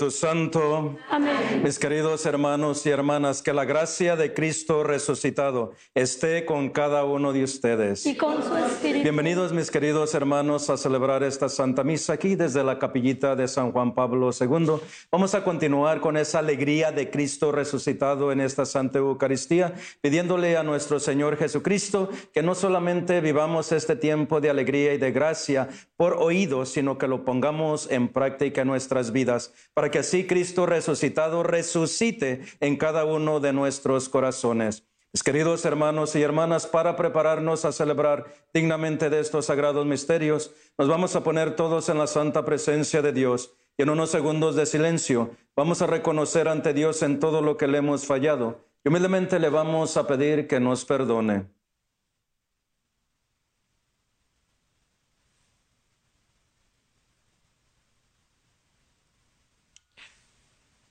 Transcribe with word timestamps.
Espíritu 0.00 0.10
Santo. 0.10 0.96
Amén. 1.10 1.62
Mis 1.62 1.78
queridos 1.78 2.24
hermanos 2.24 2.86
y 2.86 2.90
hermanas, 2.90 3.42
que 3.42 3.52
la 3.52 3.66
gracia 3.66 4.16
de 4.16 4.32
Cristo 4.32 4.82
resucitado 4.82 5.72
esté 5.94 6.46
con 6.46 6.70
cada 6.70 7.04
uno 7.04 7.34
de 7.34 7.44
ustedes. 7.44 8.06
Y 8.06 8.16
con 8.16 8.42
su 8.42 8.56
espíritu. 8.56 9.02
Bienvenidos 9.02 9.52
mis 9.52 9.70
queridos 9.70 10.14
hermanos 10.14 10.70
a 10.70 10.78
celebrar 10.78 11.22
esta 11.22 11.50
Santa 11.50 11.84
Misa 11.84 12.14
aquí 12.14 12.34
desde 12.34 12.64
la 12.64 12.78
capillita 12.78 13.36
de 13.36 13.46
San 13.46 13.72
Juan 13.72 13.94
Pablo 13.94 14.30
II. 14.38 14.80
Vamos 15.12 15.34
a 15.34 15.44
continuar 15.44 16.00
con 16.00 16.16
esa 16.16 16.38
alegría 16.38 16.92
de 16.92 17.10
Cristo 17.10 17.52
resucitado 17.52 18.32
en 18.32 18.40
esta 18.40 18.64
Santa 18.64 19.00
Eucaristía, 19.00 19.74
pidiéndole 20.00 20.56
a 20.56 20.62
nuestro 20.62 20.98
Señor 20.98 21.36
Jesucristo 21.36 22.08
que 22.32 22.42
no 22.42 22.54
solamente 22.54 23.20
vivamos 23.20 23.70
este 23.72 23.96
tiempo 23.96 24.40
de 24.40 24.48
alegría 24.48 24.94
y 24.94 24.98
de 24.98 25.12
gracia 25.12 25.68
por 25.96 26.14
oído, 26.14 26.64
sino 26.64 26.96
que 26.96 27.06
lo 27.06 27.26
pongamos 27.26 27.90
en 27.90 28.08
práctica 28.08 28.62
en 28.62 28.68
nuestras 28.68 29.12
vidas, 29.12 29.52
para 29.74 29.89
que 29.90 30.00
así 30.00 30.26
Cristo 30.26 30.66
resucitado 30.66 31.42
resucite 31.42 32.42
en 32.60 32.76
cada 32.76 33.04
uno 33.04 33.40
de 33.40 33.52
nuestros 33.52 34.08
corazones. 34.08 34.84
Mis 35.12 35.24
queridos 35.24 35.64
hermanos 35.64 36.14
y 36.14 36.22
hermanas, 36.22 36.66
para 36.66 36.94
prepararnos 36.94 37.64
a 37.64 37.72
celebrar 37.72 38.26
dignamente 38.54 39.10
de 39.10 39.18
estos 39.18 39.46
sagrados 39.46 39.84
misterios, 39.84 40.52
nos 40.78 40.88
vamos 40.88 41.16
a 41.16 41.24
poner 41.24 41.56
todos 41.56 41.88
en 41.88 41.98
la 41.98 42.06
santa 42.06 42.44
presencia 42.44 43.02
de 43.02 43.12
Dios 43.12 43.52
y 43.76 43.82
en 43.82 43.90
unos 43.90 44.10
segundos 44.10 44.54
de 44.54 44.66
silencio 44.66 45.30
vamos 45.56 45.82
a 45.82 45.86
reconocer 45.86 46.46
ante 46.46 46.72
Dios 46.74 47.02
en 47.02 47.18
todo 47.18 47.42
lo 47.42 47.56
que 47.56 47.66
le 47.66 47.78
hemos 47.78 48.06
fallado 48.06 48.60
y 48.84 48.88
humildemente 48.88 49.38
le 49.40 49.48
vamos 49.48 49.96
a 49.96 50.06
pedir 50.06 50.46
que 50.46 50.60
nos 50.60 50.84
perdone. 50.84 51.46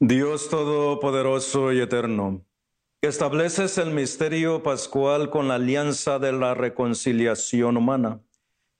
Dios 0.00 0.50
Todopoderoso 0.50 1.72
y 1.72 1.80
Eterno, 1.80 2.44
que 3.00 3.08
estableces 3.08 3.78
el 3.78 3.90
misterio 3.90 4.62
pascual 4.62 5.30
con 5.30 5.48
la 5.48 5.54
alianza 5.54 6.18
de 6.18 6.32
la 6.32 6.54
reconciliación 6.54 7.76
humana, 7.76 8.20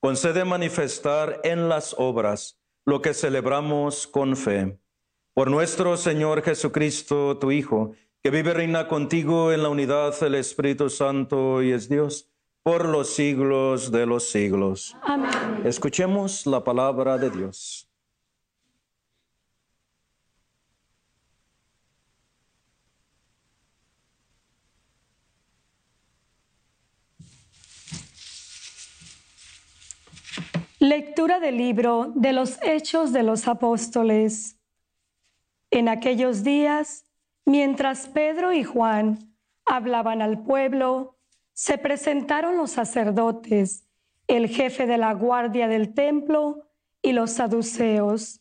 concede 0.00 0.44
manifestar 0.44 1.40
en 1.44 1.68
las 1.68 1.94
obras 1.96 2.60
lo 2.84 3.00
que 3.00 3.14
celebramos 3.14 4.06
con 4.06 4.36
fe. 4.36 4.78
Por 5.32 5.50
nuestro 5.50 5.96
Señor 5.96 6.42
Jesucristo, 6.42 7.38
tu 7.38 7.50
Hijo, 7.52 7.92
que 8.22 8.30
vive 8.30 8.50
y 8.50 8.54
reina 8.54 8.88
contigo 8.88 9.52
en 9.52 9.62
la 9.62 9.70
unidad 9.70 10.18
del 10.20 10.34
Espíritu 10.34 10.90
Santo 10.90 11.62
y 11.62 11.72
es 11.72 11.88
Dios 11.88 12.33
por 12.64 12.88
los 12.88 13.10
siglos 13.10 13.92
de 13.92 14.06
los 14.06 14.30
siglos. 14.30 14.96
Amén. 15.02 15.60
Escuchemos 15.64 16.46
la 16.46 16.64
palabra 16.64 17.18
de 17.18 17.28
Dios. 17.28 17.86
Lectura 30.78 31.40
del 31.40 31.58
libro 31.58 32.12
de 32.14 32.32
los 32.32 32.58
Hechos 32.62 33.12
de 33.12 33.24
los 33.24 33.46
Apóstoles. 33.46 34.56
En 35.70 35.90
aquellos 35.90 36.44
días, 36.44 37.04
mientras 37.44 38.06
Pedro 38.06 38.54
y 38.54 38.64
Juan 38.64 39.36
hablaban 39.66 40.22
al 40.22 40.42
pueblo, 40.42 41.13
se 41.54 41.78
presentaron 41.78 42.56
los 42.56 42.72
sacerdotes, 42.72 43.86
el 44.26 44.48
jefe 44.48 44.86
de 44.86 44.98
la 44.98 45.14
guardia 45.14 45.68
del 45.68 45.94
templo 45.94 46.68
y 47.00 47.12
los 47.12 47.30
saduceos, 47.30 48.40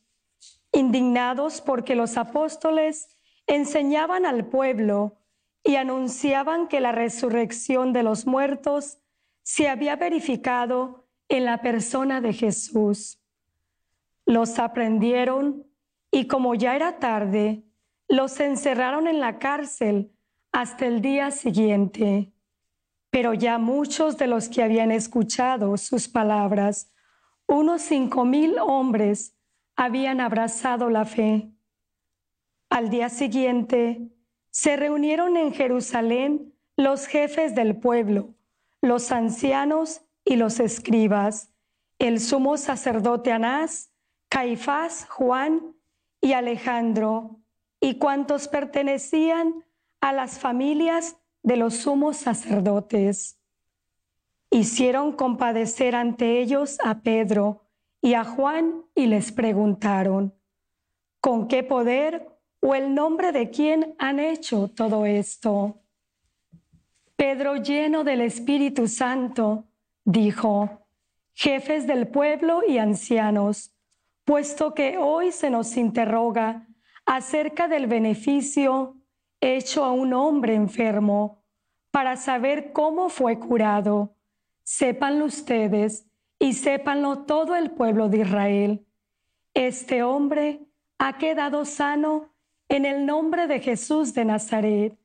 indignados 0.71 1.61
porque 1.61 1.95
los 1.95 2.17
apóstoles 2.17 3.15
enseñaban 3.45 4.25
al 4.25 4.47
pueblo 4.47 5.19
y 5.63 5.75
anunciaban 5.75 6.67
que 6.67 6.81
la 6.81 6.91
resurrección 6.91 7.93
de 7.93 8.03
los 8.03 8.25
muertos 8.25 8.97
se 9.43 9.69
había 9.69 9.95
verificado 9.95 11.05
en 11.29 11.45
la 11.45 11.61
persona 11.61 12.19
de 12.19 12.33
Jesús. 12.33 13.19
Los 14.25 14.57
aprendieron 14.57 15.67
y 16.09 16.27
como 16.27 16.55
ya 16.55 16.75
era 16.75 16.99
tarde, 16.99 17.63
los 18.07 18.39
encerraron 18.39 19.07
en 19.07 19.19
la 19.19 19.37
cárcel 19.39 20.11
hasta 20.51 20.85
el 20.87 21.01
día 21.01 21.31
siguiente. 21.31 22.32
Pero 23.13 23.35
ya 23.35 23.59
muchos 23.59 24.17
de 24.17 24.25
los 24.25 24.49
que 24.49 24.63
habían 24.63 24.91
escuchado 24.91 25.77
sus 25.77 26.07
palabras, 26.07 26.91
unos 27.45 27.83
cinco 27.83 28.25
mil 28.25 28.57
hombres, 28.57 29.35
habían 29.75 30.19
abrazado 30.19 30.89
la 30.89 31.05
fe. 31.05 31.51
Al 32.71 32.89
día 32.89 33.09
siguiente, 33.09 34.09
se 34.49 34.77
reunieron 34.77 35.37
en 35.37 35.53
Jerusalén 35.53 36.55
los 36.75 37.05
jefes 37.05 37.53
del 37.53 37.75
pueblo, 37.75 38.33
los 38.81 39.11
ancianos 39.11 40.01
y 40.25 40.35
los 40.35 40.59
escribas, 40.59 41.53
el 41.99 42.19
sumo 42.19 42.57
sacerdote 42.57 43.31
Anás, 43.31 43.91
Caifás, 44.27 45.05
Juan 45.07 45.75
y 46.19 46.33
Alejandro, 46.33 47.37
y 47.79 47.99
cuantos 47.99 48.47
pertenecían 48.47 49.63
a 50.01 50.13
las 50.13 50.39
familias 50.39 51.17
de 51.43 51.57
los 51.57 51.75
sumos 51.75 52.17
sacerdotes. 52.17 53.39
Hicieron 54.49 55.11
compadecer 55.11 55.95
ante 55.95 56.41
ellos 56.41 56.77
a 56.83 57.01
Pedro 57.01 57.67
y 58.01 58.15
a 58.15 58.23
Juan 58.23 58.85
y 58.95 59.05
les 59.07 59.31
preguntaron, 59.31 60.33
¿con 61.19 61.47
qué 61.47 61.63
poder 61.63 62.27
o 62.61 62.75
el 62.75 62.95
nombre 62.95 63.31
de 63.31 63.49
quién 63.49 63.95
han 63.99 64.19
hecho 64.19 64.69
todo 64.69 65.05
esto? 65.05 65.81
Pedro, 67.15 67.57
lleno 67.57 68.03
del 68.03 68.21
Espíritu 68.21 68.87
Santo, 68.87 69.65
dijo, 70.03 70.87
jefes 71.33 71.87
del 71.87 72.07
pueblo 72.07 72.61
y 72.67 72.77
ancianos, 72.77 73.73
puesto 74.25 74.73
que 74.73 74.97
hoy 74.97 75.31
se 75.31 75.49
nos 75.49 75.77
interroga 75.77 76.67
acerca 77.05 77.67
del 77.67 77.87
beneficio 77.87 78.97
hecho 79.43 79.83
a 79.83 79.91
un 79.91 80.13
hombre 80.13 80.55
enfermo, 80.55 81.42
para 81.93 82.17
saber 82.17 82.73
cómo 82.73 83.07
fue 83.07 83.37
curado, 83.37 84.15
sépanlo 84.63 85.25
ustedes 85.25 86.07
y 86.39 86.53
sépanlo 86.53 87.19
todo 87.19 87.55
el 87.55 87.69
pueblo 87.69 88.09
de 88.09 88.21
Israel. 88.21 88.87
Este 89.53 90.01
hombre 90.01 90.65
ha 90.97 91.19
quedado 91.19 91.65
sano 91.65 92.33
en 92.67 92.87
el 92.87 93.05
nombre 93.05 93.45
de 93.45 93.59
Jesús 93.59 94.15
de 94.15 94.25
Nazaret, 94.25 94.97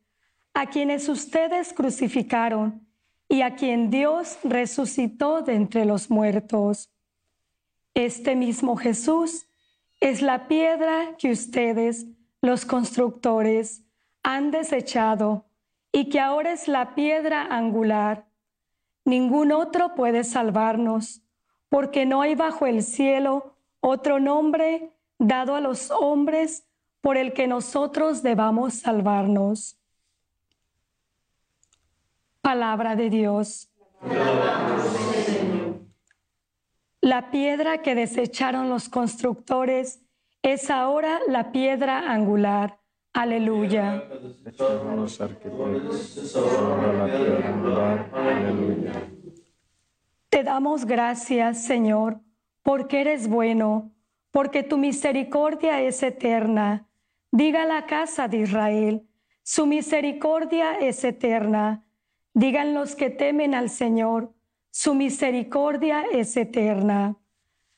a 0.55 0.65
quienes 0.71 1.11
ustedes 1.11 1.75
crucificaron 1.75 2.89
y 3.29 3.43
a 3.43 3.55
quien 3.55 3.91
Dios 3.91 4.39
resucitó 4.43 5.43
de 5.43 5.57
entre 5.57 5.85
los 5.85 6.09
muertos. 6.09 6.91
Este 7.93 8.35
mismo 8.35 8.79
Jesús 8.79 9.47
es 10.01 10.23
la 10.23 10.49
piedra 10.49 11.19
que 11.19 11.33
ustedes, 11.33 12.07
los 12.41 12.65
constructores, 12.65 13.83
han 14.23 14.51
desechado 14.51 15.48
y 15.93 16.09
que 16.09 16.21
ahora 16.21 16.53
es 16.53 16.69
la 16.69 16.95
piedra 16.95 17.43
angular. 17.43 18.27
Ningún 19.05 19.53
otro 19.53 19.95
puede 19.95 20.25
salvarnos, 20.25 21.23
porque 21.69 22.07
no 22.07 22.21
hay 22.23 22.35
bajo 22.35 22.67
el 22.67 22.83
cielo 22.83 23.55
otro 23.81 24.21
nombre 24.21 24.93
dado 25.19 25.55
a 25.55 25.61
los 25.61 25.91
hombres 25.91 26.67
por 27.01 27.17
el 27.17 27.33
que 27.33 27.47
nosotros 27.47 28.23
debamos 28.23 28.75
salvarnos. 28.75 29.79
Palabra 32.41 32.97
de 32.97 33.11
Dios. 33.11 33.71
La 37.01 37.31
piedra 37.31 37.83
que 37.83 37.95
desecharon 37.95 38.69
los 38.69 38.89
constructores 38.89 40.01
es 40.43 40.71
ahora 40.71 41.21
la 41.29 41.53
piedra 41.53 42.11
angular. 42.11 42.78
Aleluya. 43.19 44.05
Aleluya. 48.13 48.93
Te 50.29 50.45
damos 50.45 50.85
gracias, 50.85 51.65
Señor, 51.65 52.21
porque 52.63 53.01
eres 53.01 53.27
bueno, 53.27 53.91
porque 54.31 54.63
tu 54.63 54.79
misericordia 54.79 55.83
es 55.83 56.01
eterna. 56.05 56.87
Diga 57.33 57.65
la 57.65 57.87
casa 57.87 58.29
de 58.29 58.37
Israel, 58.37 59.09
su 59.43 59.67
misericordia 59.67 60.75
es 60.79 61.03
eterna. 61.03 61.85
Digan 62.35 62.73
los 62.73 62.95
que 62.95 63.11
temen 63.11 63.53
al 63.53 63.69
Señor, 63.69 64.33
su 64.71 64.95
misericordia 64.95 66.05
es 66.13 66.37
eterna. 66.37 67.17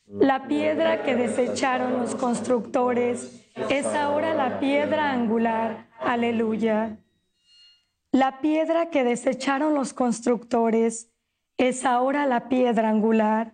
La 0.07 0.47
piedra 0.47 1.03
que 1.03 1.17
desecharon 1.17 1.95
los 1.99 2.15
constructores 2.15 3.40
es 3.55 3.87
ahora 3.87 4.35
la 4.35 4.61
piedra 4.61 5.13
angular. 5.13 5.89
Aleluya. 5.99 6.99
La 8.13 8.41
piedra 8.41 8.91
que 8.91 9.05
desecharon 9.05 9.75
los 9.75 9.93
constructores 9.93 11.13
es 11.57 11.85
ahora 11.85 12.27
la 12.27 12.49
piedra 12.49 12.89
angular. 12.89 13.53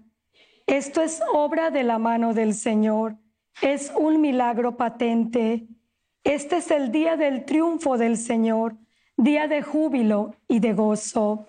Esto 0.66 1.02
es 1.02 1.20
obra 1.32 1.70
de 1.70 1.82
la 1.82 1.98
mano 1.98 2.34
del 2.34 2.54
Señor. 2.54 3.16
Es 3.62 3.92
un 3.96 4.20
milagro 4.20 4.76
patente. 4.76 5.66
Este 6.24 6.56
es 6.56 6.70
el 6.70 6.90
día 6.90 7.16
del 7.16 7.44
triunfo 7.44 7.98
del 7.98 8.16
Señor, 8.16 8.76
día 9.16 9.46
de 9.46 9.62
júbilo 9.62 10.34
y 10.48 10.60
de 10.60 10.72
gozo. 10.72 11.48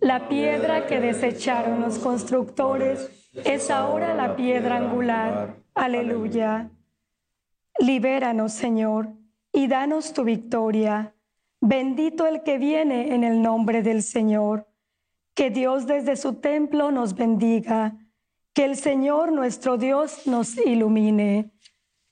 La 0.00 0.28
piedra 0.28 0.86
que 0.86 1.00
desecharon 1.00 1.80
los 1.80 1.98
constructores 1.98 3.30
es 3.44 3.70
ahora 3.70 4.14
la 4.14 4.36
piedra 4.36 4.76
angular. 4.76 5.56
Aleluya. 5.74 6.70
Libéranos, 7.78 8.52
Señor, 8.52 9.12
y 9.52 9.68
danos 9.68 10.12
tu 10.12 10.24
victoria. 10.24 11.14
Bendito 11.60 12.26
el 12.26 12.42
que 12.42 12.58
viene 12.58 13.14
en 13.14 13.24
el 13.24 13.42
nombre 13.42 13.82
del 13.82 14.02
Señor. 14.02 14.68
Que 15.34 15.50
Dios 15.50 15.86
desde 15.86 16.16
su 16.16 16.34
templo 16.34 16.90
nos 16.90 17.14
bendiga. 17.14 17.96
Que 18.52 18.64
el 18.64 18.76
Señor 18.76 19.32
nuestro 19.32 19.76
Dios 19.76 20.26
nos 20.26 20.56
ilumine. 20.58 21.52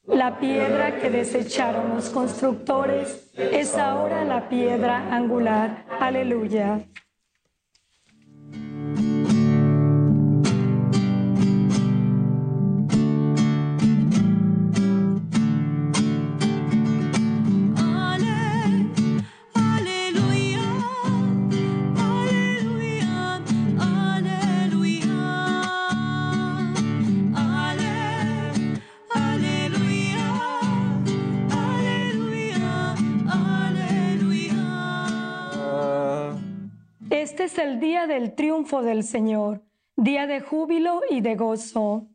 La 0.07 0.39
piedra 0.39 1.01
que 1.01 1.11
desecharon 1.11 1.97
los 1.97 2.11
constructores 2.11 3.33
es 3.37 3.77
ahora 3.77 4.25
la 4.25 4.49
piedra 4.49 5.13
angular. 5.13 5.85
Aleluya. 5.99 6.87
Es 37.47 37.59
el 37.59 37.79
día 37.79 38.09
del 38.09 38.35
triunfo 38.35 38.83
del 38.83 39.05
Señor, 39.05 39.63
día 39.97 40.27
de 40.27 40.41
júbilo 40.41 41.03
y 41.09 41.21
de 41.21 41.37
gozo. 41.37 42.09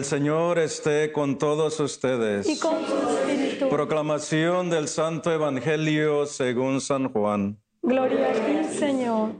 El 0.00 0.06
Señor 0.06 0.58
esté 0.58 1.12
con 1.12 1.36
todos 1.36 1.78
ustedes. 1.78 2.48
Y 2.48 2.58
con 2.58 2.82
su 2.86 2.96
espíritu. 2.96 3.68
Proclamación 3.68 4.70
del 4.70 4.88
Santo 4.88 5.30
Evangelio 5.30 6.24
según 6.24 6.80
San 6.80 7.12
Juan. 7.12 7.60
Gloria 7.82 8.30
a 8.30 8.32
ti, 8.32 8.78
Señor. 8.78 9.32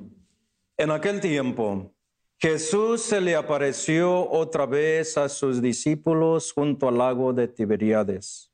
En 0.77 0.91
aquel 0.91 1.23
tiempo, 1.23 1.95
Jesús 2.37 3.01
se 3.01 3.23
le 3.23 3.37
apareció 3.37 4.31
otra 4.31 4.67
vez 4.67 5.17
a 5.17 5.31
sus 5.31 5.63
discípulos 5.63 6.53
junto 6.53 6.89
al 6.89 6.99
lago 6.99 7.33
de 7.33 7.49
Tiberíades. 7.49 8.53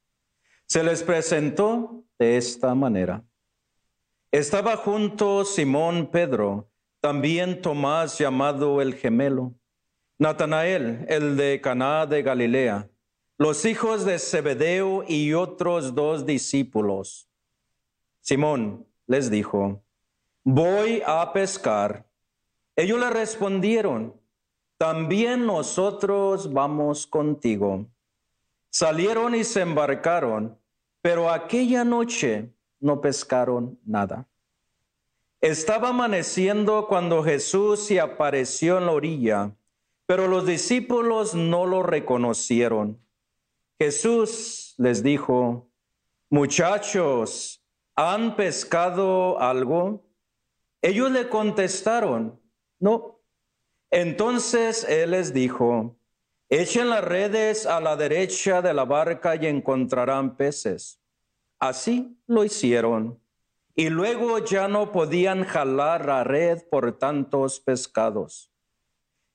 Se 0.67 0.85
les 0.85 1.03
presentó 1.03 2.05
de 2.21 2.37
esta 2.37 2.73
manera. 2.77 3.25
Estaba 4.31 4.77
junto 4.77 5.45
Simón 5.45 6.09
Pedro, 6.13 6.71
también 7.01 7.61
Tomás 7.61 8.17
llamado 8.17 8.81
el 8.81 8.95
gemelo, 8.95 9.55
Natanael, 10.19 11.05
el 11.09 11.37
de 11.37 11.61
Caná 11.61 12.07
de 12.07 12.23
Galilea, 12.23 12.89
los 13.37 13.67
hijos 13.67 14.07
de 14.07 14.19
Zebedeo 14.19 15.05
y 15.07 15.35
otros 15.35 15.95
dos 15.95 16.25
discípulos. 16.25 17.29
Simón 18.21 18.87
les 19.07 19.31
dijo, 19.31 19.83
voy 20.43 21.03
a 21.07 21.33
pescar. 21.35 22.07
Ellos 22.77 22.99
le 22.99 23.11
respondieron, 23.11 24.19
también 24.79 25.45
nosotros 25.45 26.51
vamos 26.51 27.07
contigo. 27.07 27.87
Salieron 28.71 29.35
y 29.35 29.45
se 29.45 29.61
embarcaron, 29.61 30.59
pero 31.03 31.31
aquella 31.31 31.85
noche 31.85 32.51
no 32.81 33.03
pescaron 33.03 33.79
nada. 33.85 34.27
Estaba 35.43 35.91
amaneciendo 35.91 36.87
cuando 36.89 37.23
Jesús 37.23 37.81
se 37.81 38.01
apareció 38.01 38.79
en 38.79 38.87
la 38.87 38.93
orilla, 38.93 39.53
pero 40.07 40.29
los 40.29 40.47
discípulos 40.47 41.35
no 41.35 41.67
lo 41.67 41.83
reconocieron. 41.83 43.01
Jesús 43.79 44.75
les 44.79 45.03
dijo, 45.03 45.69
muchachos, 46.31 47.63
¿han 47.97 48.37
pescado 48.37 49.41
algo? 49.41 50.09
Ellos 50.81 51.11
le 51.11 51.29
contestaron, 51.29 52.41
no. 52.79 53.21
Entonces 53.91 54.85
él 54.89 55.11
les 55.11 55.35
dijo, 55.35 55.99
echen 56.49 56.89
las 56.89 57.05
redes 57.05 57.67
a 57.67 57.81
la 57.81 57.97
derecha 57.97 58.63
de 58.63 58.73
la 58.73 58.85
barca 58.85 59.37
y 59.37 59.47
encontrarán 59.47 60.37
peces. 60.37 61.01
Así 61.59 62.21
lo 62.27 62.45
hicieron. 62.45 63.21
Y 63.75 63.91
luego 63.91 64.39
ya 64.39 64.69
no 64.69 64.91
podían 64.93 65.45
jalar 65.45 66.07
la 66.07 66.25
red 66.25 66.63
por 66.71 66.99
tantos 66.99 67.61
pescados. 67.61 68.51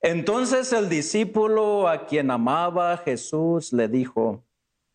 Entonces 0.02 0.72
el 0.72 0.88
discípulo 0.88 1.86
a 1.86 2.06
quien 2.06 2.32
amaba 2.32 2.96
Jesús 2.98 3.72
le 3.72 3.86
dijo 3.86 4.42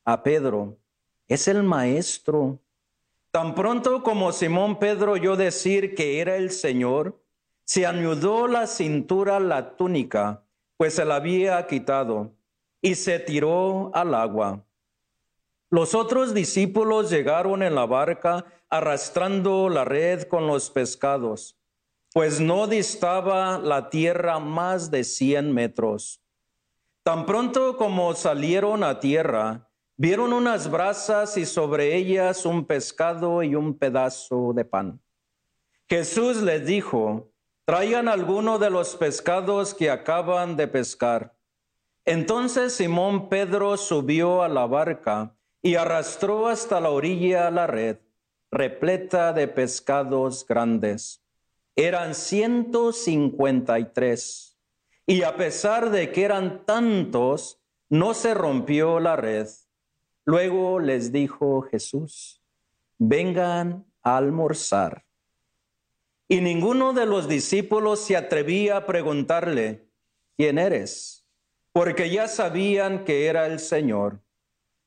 a 0.03 0.21
Pedro, 0.21 0.77
es 1.29 1.47
el 1.47 1.63
maestro. 1.63 2.59
Tan 3.31 3.55
pronto 3.55 4.03
como 4.03 4.33
Simón 4.33 4.79
Pedro 4.79 5.13
oyó 5.13 5.37
decir 5.37 5.95
que 5.95 6.19
era 6.19 6.35
el 6.35 6.51
Señor, 6.51 7.21
se 7.63 7.85
anudó 7.85 8.47
la 8.47 8.67
cintura 8.67 9.39
la 9.39 9.77
túnica, 9.77 10.43
pues 10.75 10.95
se 10.95 11.05
la 11.05 11.15
había 11.15 11.65
quitado, 11.67 12.33
y 12.81 12.95
se 12.95 13.19
tiró 13.19 13.91
al 13.93 14.13
agua. 14.13 14.65
Los 15.69 15.95
otros 15.95 16.33
discípulos 16.33 17.09
llegaron 17.09 17.63
en 17.63 17.75
la 17.75 17.85
barca 17.85 18.45
arrastrando 18.69 19.69
la 19.69 19.85
red 19.85 20.23
con 20.23 20.47
los 20.47 20.69
pescados, 20.69 21.56
pues 22.13 22.39
no 22.39 22.67
distaba 22.67 23.57
la 23.57 23.89
tierra 23.89 24.39
más 24.39 24.89
de 24.91 25.03
cien 25.03 25.53
metros. 25.53 26.21
Tan 27.03 27.25
pronto 27.25 27.77
como 27.77 28.13
salieron 28.15 28.83
a 28.83 28.99
tierra, 28.99 29.69
vieron 29.95 30.33
unas 30.33 30.69
brasas 30.69 31.37
y 31.37 31.45
sobre 31.45 31.95
ellas 31.95 32.45
un 32.45 32.65
pescado 32.65 33.43
y 33.43 33.55
un 33.55 33.77
pedazo 33.77 34.53
de 34.53 34.65
pan. 34.65 35.01
Jesús 35.89 36.41
les 36.41 36.65
dijo, 36.65 37.31
traigan 37.65 38.07
alguno 38.07 38.59
de 38.59 38.69
los 38.69 38.95
pescados 38.95 39.73
que 39.73 39.89
acaban 39.89 40.57
de 40.57 40.67
pescar. 40.67 41.37
Entonces 42.03 42.73
Simón 42.73 43.29
Pedro 43.29 43.75
subió 43.77 44.43
a 44.43 44.47
la 44.47 44.65
barca 44.65 45.35
y 45.61 45.75
arrastró 45.75 46.47
hasta 46.47 46.79
la 46.79 46.89
orilla 46.89 47.51
la 47.51 47.67
red, 47.67 47.97
repleta 48.51 49.33
de 49.33 49.47
pescados 49.47 50.45
grandes. 50.45 51.26
Eran 51.79 52.15
ciento 52.15 52.91
cincuenta 52.91 53.77
y 53.77 53.85
tres. 53.85 54.57
Y 55.05 55.21
a 55.21 55.37
pesar 55.37 55.91
de 55.91 56.11
que 56.11 56.23
eran 56.23 56.65
tantos, 56.65 57.61
no 57.87 58.15
se 58.15 58.33
rompió 58.33 58.99
la 58.99 59.15
red. 59.15 59.47
Luego 60.25 60.79
les 60.79 61.11
dijo 61.11 61.61
Jesús, 61.61 62.41
vengan 62.97 63.85
a 64.01 64.17
almorzar. 64.17 65.05
Y 66.27 66.41
ninguno 66.41 66.93
de 66.93 67.05
los 67.05 67.29
discípulos 67.29 67.99
se 67.99 68.17
atrevía 68.17 68.77
a 68.77 68.85
preguntarle, 68.87 69.87
¿quién 70.35 70.57
eres? 70.57 71.27
Porque 71.71 72.09
ya 72.09 72.27
sabían 72.27 73.05
que 73.05 73.27
era 73.27 73.45
el 73.45 73.59
Señor. 73.59 74.19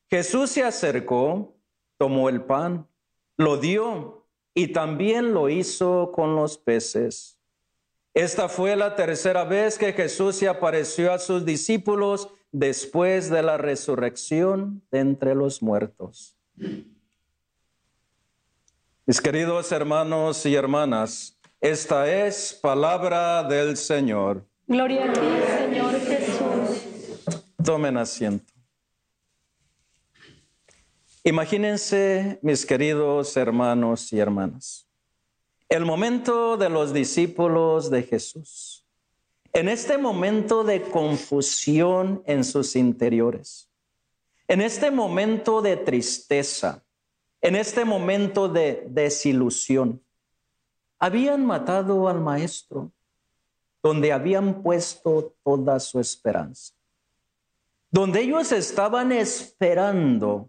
Jesús 0.08 0.50
se 0.50 0.64
acercó, 0.64 1.56
tomó 1.98 2.28
el 2.28 2.42
pan, 2.42 2.88
lo 3.36 3.58
dio 3.58 4.19
y 4.54 4.68
también 4.68 5.32
lo 5.32 5.48
hizo 5.48 6.12
con 6.12 6.34
los 6.36 6.58
peces. 6.58 7.38
Esta 8.14 8.48
fue 8.48 8.74
la 8.74 8.96
tercera 8.96 9.44
vez 9.44 9.78
que 9.78 9.92
Jesús 9.92 10.36
se 10.36 10.48
apareció 10.48 11.12
a 11.12 11.18
sus 11.18 11.44
discípulos 11.44 12.28
después 12.50 13.30
de 13.30 13.42
la 13.42 13.56
resurrección 13.56 14.82
de 14.90 14.98
entre 14.98 15.34
los 15.34 15.62
muertos. 15.62 16.36
Mis 19.06 19.20
queridos 19.20 19.70
hermanos 19.70 20.44
y 20.46 20.54
hermanas, 20.54 21.38
esta 21.60 22.10
es 22.10 22.58
palabra 22.60 23.44
del 23.44 23.76
Señor. 23.76 24.44
Gloria 24.66 25.10
a 25.10 25.12
ti, 25.12 25.20
Señor 25.58 26.00
Jesús. 26.00 26.84
Tomen 27.64 27.96
asiento. 27.96 28.59
Imagínense, 31.22 32.38
mis 32.40 32.64
queridos 32.64 33.36
hermanos 33.36 34.10
y 34.10 34.18
hermanas, 34.18 34.88
el 35.68 35.84
momento 35.84 36.56
de 36.56 36.70
los 36.70 36.94
discípulos 36.94 37.90
de 37.90 38.02
Jesús. 38.04 38.86
En 39.52 39.68
este 39.68 39.98
momento 39.98 40.64
de 40.64 40.80
confusión 40.80 42.22
en 42.24 42.42
sus 42.42 42.74
interiores, 42.74 43.68
en 44.48 44.62
este 44.62 44.90
momento 44.90 45.60
de 45.60 45.76
tristeza, 45.76 46.84
en 47.42 47.54
este 47.54 47.84
momento 47.84 48.48
de 48.48 48.86
desilusión, 48.88 50.02
habían 50.98 51.44
matado 51.44 52.08
al 52.08 52.20
maestro 52.20 52.92
donde 53.82 54.10
habían 54.10 54.62
puesto 54.62 55.34
toda 55.44 55.80
su 55.80 56.00
esperanza, 56.00 56.72
donde 57.90 58.22
ellos 58.22 58.52
estaban 58.52 59.12
esperando 59.12 60.48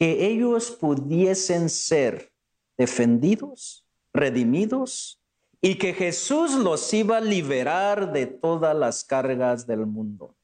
que 0.00 0.28
ellos 0.28 0.70
pudiesen 0.70 1.68
ser 1.68 2.32
defendidos, 2.78 3.84
redimidos 4.14 5.20
y 5.60 5.74
que 5.74 5.92
Jesús 5.92 6.54
los 6.54 6.94
iba 6.94 7.18
a 7.18 7.20
liberar 7.20 8.10
de 8.10 8.24
todas 8.24 8.74
las 8.74 9.04
cargas 9.04 9.66
del 9.66 9.84
mundo. 9.84 10.34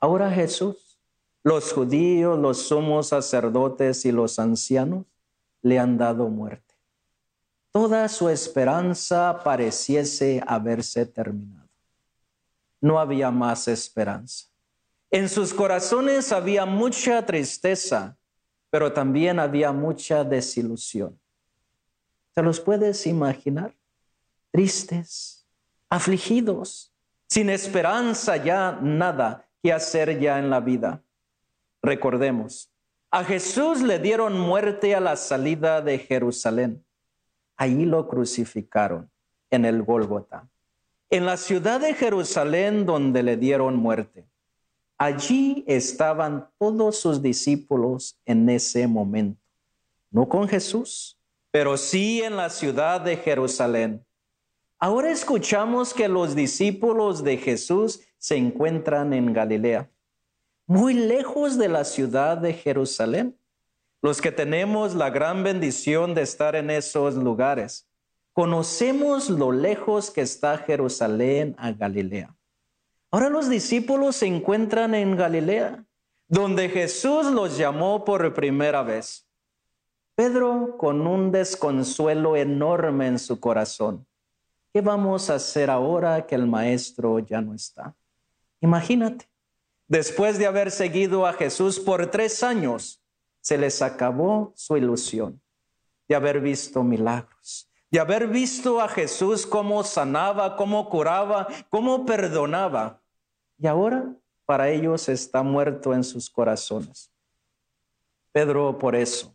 Ahora 0.00 0.28
Jesús, 0.28 0.98
los 1.44 1.72
judíos, 1.72 2.36
los 2.36 2.62
sumos 2.62 3.10
sacerdotes 3.10 4.04
y 4.06 4.10
los 4.10 4.40
ancianos 4.40 5.06
le 5.62 5.78
han 5.78 5.96
dado 5.96 6.28
muerte. 6.28 6.74
Toda 7.70 8.08
su 8.08 8.28
esperanza 8.28 9.40
pareciese 9.44 10.42
haberse 10.48 11.06
terminado. 11.06 11.68
No 12.80 12.98
había 12.98 13.30
más 13.30 13.68
esperanza. 13.68 14.48
En 15.12 15.28
sus 15.28 15.54
corazones 15.54 16.32
había 16.32 16.66
mucha 16.66 17.24
tristeza, 17.24 18.18
pero 18.74 18.92
también 18.92 19.38
había 19.38 19.70
mucha 19.70 20.24
desilusión. 20.24 21.16
¿Te 22.32 22.42
los 22.42 22.58
puedes 22.58 23.06
imaginar? 23.06 23.72
Tristes, 24.50 25.46
afligidos, 25.88 26.92
sin 27.28 27.50
esperanza 27.50 28.36
ya 28.36 28.76
nada 28.82 29.48
que 29.62 29.72
hacer 29.72 30.18
ya 30.18 30.40
en 30.40 30.50
la 30.50 30.58
vida. 30.58 31.04
Recordemos, 31.82 32.68
a 33.12 33.22
Jesús 33.22 33.80
le 33.80 34.00
dieron 34.00 34.40
muerte 34.40 34.96
a 34.96 35.00
la 35.00 35.14
salida 35.14 35.80
de 35.80 36.00
Jerusalén. 36.00 36.84
Allí 37.56 37.84
lo 37.84 38.08
crucificaron 38.08 39.08
en 39.50 39.66
el 39.66 39.84
Gólgota, 39.84 40.48
en 41.10 41.26
la 41.26 41.36
ciudad 41.36 41.80
de 41.80 41.94
Jerusalén 41.94 42.86
donde 42.86 43.22
le 43.22 43.36
dieron 43.36 43.76
muerte. 43.76 44.26
Allí 44.96 45.64
estaban 45.66 46.48
todos 46.58 46.98
sus 46.98 47.20
discípulos 47.20 48.16
en 48.24 48.48
ese 48.48 48.86
momento, 48.86 49.40
no 50.10 50.28
con 50.28 50.46
Jesús, 50.48 51.18
pero 51.50 51.76
sí 51.76 52.22
en 52.22 52.36
la 52.36 52.48
ciudad 52.48 53.00
de 53.00 53.16
Jerusalén. 53.16 54.04
Ahora 54.78 55.10
escuchamos 55.10 55.94
que 55.94 56.08
los 56.08 56.34
discípulos 56.34 57.24
de 57.24 57.36
Jesús 57.38 58.00
se 58.18 58.36
encuentran 58.36 59.12
en 59.12 59.32
Galilea, 59.32 59.90
muy 60.66 60.94
lejos 60.94 61.58
de 61.58 61.68
la 61.68 61.84
ciudad 61.84 62.38
de 62.38 62.54
Jerusalén. 62.54 63.36
Los 64.00 64.20
que 64.20 64.32
tenemos 64.32 64.94
la 64.94 65.10
gran 65.10 65.42
bendición 65.42 66.14
de 66.14 66.22
estar 66.22 66.54
en 66.54 66.70
esos 66.70 67.14
lugares, 67.14 67.88
conocemos 68.32 69.30
lo 69.30 69.52
lejos 69.52 70.10
que 70.10 70.20
está 70.20 70.58
Jerusalén 70.58 71.54
a 71.58 71.72
Galilea. 71.72 72.33
Ahora 73.14 73.30
los 73.30 73.48
discípulos 73.48 74.16
se 74.16 74.26
encuentran 74.26 74.92
en 74.92 75.14
Galilea, 75.14 75.84
donde 76.26 76.68
Jesús 76.68 77.26
los 77.26 77.56
llamó 77.56 78.04
por 78.04 78.34
primera 78.34 78.82
vez. 78.82 79.24
Pedro 80.16 80.76
con 80.76 81.06
un 81.06 81.30
desconsuelo 81.30 82.34
enorme 82.34 83.06
en 83.06 83.20
su 83.20 83.38
corazón. 83.38 84.04
¿Qué 84.72 84.80
vamos 84.80 85.30
a 85.30 85.36
hacer 85.36 85.70
ahora 85.70 86.26
que 86.26 86.34
el 86.34 86.48
maestro 86.48 87.20
ya 87.20 87.40
no 87.40 87.54
está? 87.54 87.94
Imagínate, 88.60 89.30
después 89.86 90.36
de 90.36 90.46
haber 90.48 90.72
seguido 90.72 91.24
a 91.24 91.34
Jesús 91.34 91.78
por 91.78 92.10
tres 92.10 92.42
años, 92.42 93.00
se 93.40 93.56
les 93.56 93.80
acabó 93.80 94.52
su 94.56 94.76
ilusión 94.76 95.40
de 96.08 96.16
haber 96.16 96.40
visto 96.40 96.82
milagros, 96.82 97.70
de 97.92 98.00
haber 98.00 98.26
visto 98.26 98.80
a 98.80 98.88
Jesús 98.88 99.46
cómo 99.46 99.84
sanaba, 99.84 100.56
cómo 100.56 100.90
curaba, 100.90 101.46
cómo 101.70 102.04
perdonaba. 102.04 103.02
Y 103.64 103.66
ahora 103.66 104.14
para 104.44 104.68
ellos 104.68 105.08
está 105.08 105.42
muerto 105.42 105.94
en 105.94 106.04
sus 106.04 106.28
corazones. 106.28 107.10
Pedro 108.30 108.76
por 108.76 108.94
eso, 108.94 109.34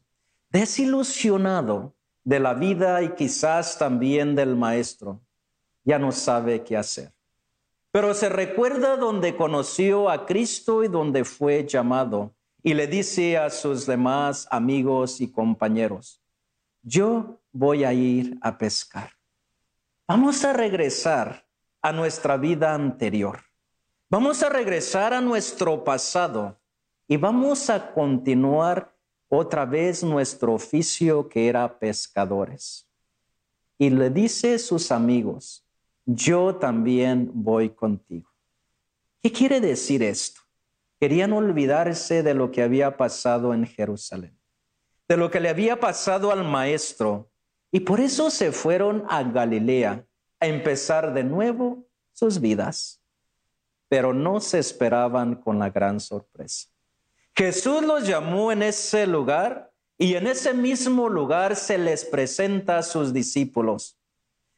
desilusionado 0.51 1.95
de 2.23 2.39
la 2.39 2.53
vida 2.53 3.01
y 3.01 3.15
quizás 3.15 3.79
también 3.79 4.35
del 4.35 4.55
maestro, 4.55 5.19
ya 5.83 5.97
no 5.97 6.11
sabe 6.11 6.63
qué 6.63 6.77
hacer. 6.77 7.11
Pero 7.89 8.13
se 8.13 8.29
recuerda 8.29 8.97
donde 8.97 9.35
conoció 9.35 10.11
a 10.11 10.27
Cristo 10.27 10.83
y 10.83 10.89
donde 10.89 11.25
fue 11.25 11.65
llamado 11.65 12.35
y 12.61 12.75
le 12.75 12.85
dice 12.85 13.35
a 13.35 13.49
sus 13.49 13.87
demás 13.87 14.47
amigos 14.51 15.21
y 15.21 15.31
compañeros, 15.31 16.21
yo 16.83 17.41
voy 17.51 17.83
a 17.83 17.93
ir 17.93 18.37
a 18.43 18.59
pescar. 18.59 19.09
Vamos 20.07 20.45
a 20.45 20.53
regresar 20.53 21.47
a 21.81 21.91
nuestra 21.91 22.37
vida 22.37 22.75
anterior. 22.75 23.48
Vamos 24.11 24.41
a 24.41 24.49
regresar 24.49 25.13
a 25.13 25.21
nuestro 25.21 25.83
pasado 25.83 26.59
y 27.07 27.15
vamos 27.17 27.69
a 27.69 27.91
continuar 27.93 28.97
otra 29.27 29.65
vez 29.65 30.03
nuestro 30.03 30.55
oficio 30.55 31.29
que 31.29 31.47
era 31.47 31.77
pescadores. 31.77 32.89
Y 33.77 33.91
le 33.91 34.09
dice 34.09 34.55
a 34.55 34.59
sus 34.59 34.91
amigos, 34.91 35.63
yo 36.07 36.55
también 36.55 37.29
voy 37.35 37.69
contigo. 37.69 38.31
¿Qué 39.21 39.31
quiere 39.31 39.61
decir 39.61 40.01
esto? 40.01 40.41
Querían 40.99 41.31
olvidarse 41.31 42.23
de 42.23 42.33
lo 42.33 42.49
que 42.49 42.63
había 42.63 42.97
pasado 42.97 43.53
en 43.53 43.67
Jerusalén, 43.67 44.35
de 45.07 45.17
lo 45.17 45.29
que 45.29 45.39
le 45.39 45.49
había 45.49 45.79
pasado 45.79 46.31
al 46.31 46.43
maestro, 46.43 47.29
y 47.71 47.81
por 47.81 47.99
eso 47.99 48.31
se 48.31 48.51
fueron 48.51 49.05
a 49.07 49.21
Galilea 49.21 50.03
a 50.39 50.47
empezar 50.47 51.13
de 51.13 51.23
nuevo 51.23 51.85
sus 52.11 52.41
vidas. 52.41 52.98
Pero 53.89 54.13
no 54.13 54.39
se 54.39 54.60
esperaban 54.60 55.36
con 55.36 55.60
la 55.60 55.69
gran 55.69 55.99
sorpresa. 55.99 56.69
Jesús 57.36 57.84
los 57.84 58.08
llamó 58.08 58.52
en 58.52 58.63
ese 58.63 59.06
lugar 59.06 59.71
y 59.97 60.15
en 60.15 60.28
ese 60.28 60.54
mismo 60.54 61.10
lugar 61.10 61.58
se 61.58 61.78
les 61.78 62.06
presenta 62.06 62.78
a 62.78 62.84
sus 62.84 63.12
discípulos. 63.12 63.99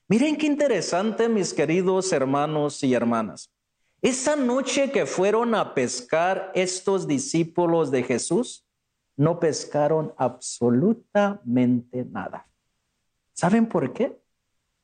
Miren 0.07 0.35
qué 0.35 0.45
interesante, 0.45 1.29
mis 1.29 1.53
queridos 1.53 2.11
hermanos 2.11 2.83
y 2.83 2.93
hermanas. 2.93 3.51
Esa 4.01 4.35
noche 4.35 4.91
que 4.91 5.05
fueron 5.05 5.55
a 5.55 5.73
pescar 5.73 6.51
estos 6.53 7.07
discípulos 7.07 7.91
de 7.91 8.03
Jesús, 8.03 8.65
no 9.15 9.39
pescaron 9.39 10.13
absolutamente 10.17 12.03
nada. 12.05 12.47
¿Saben 13.33 13.67
por 13.67 13.93
qué? 13.93 14.19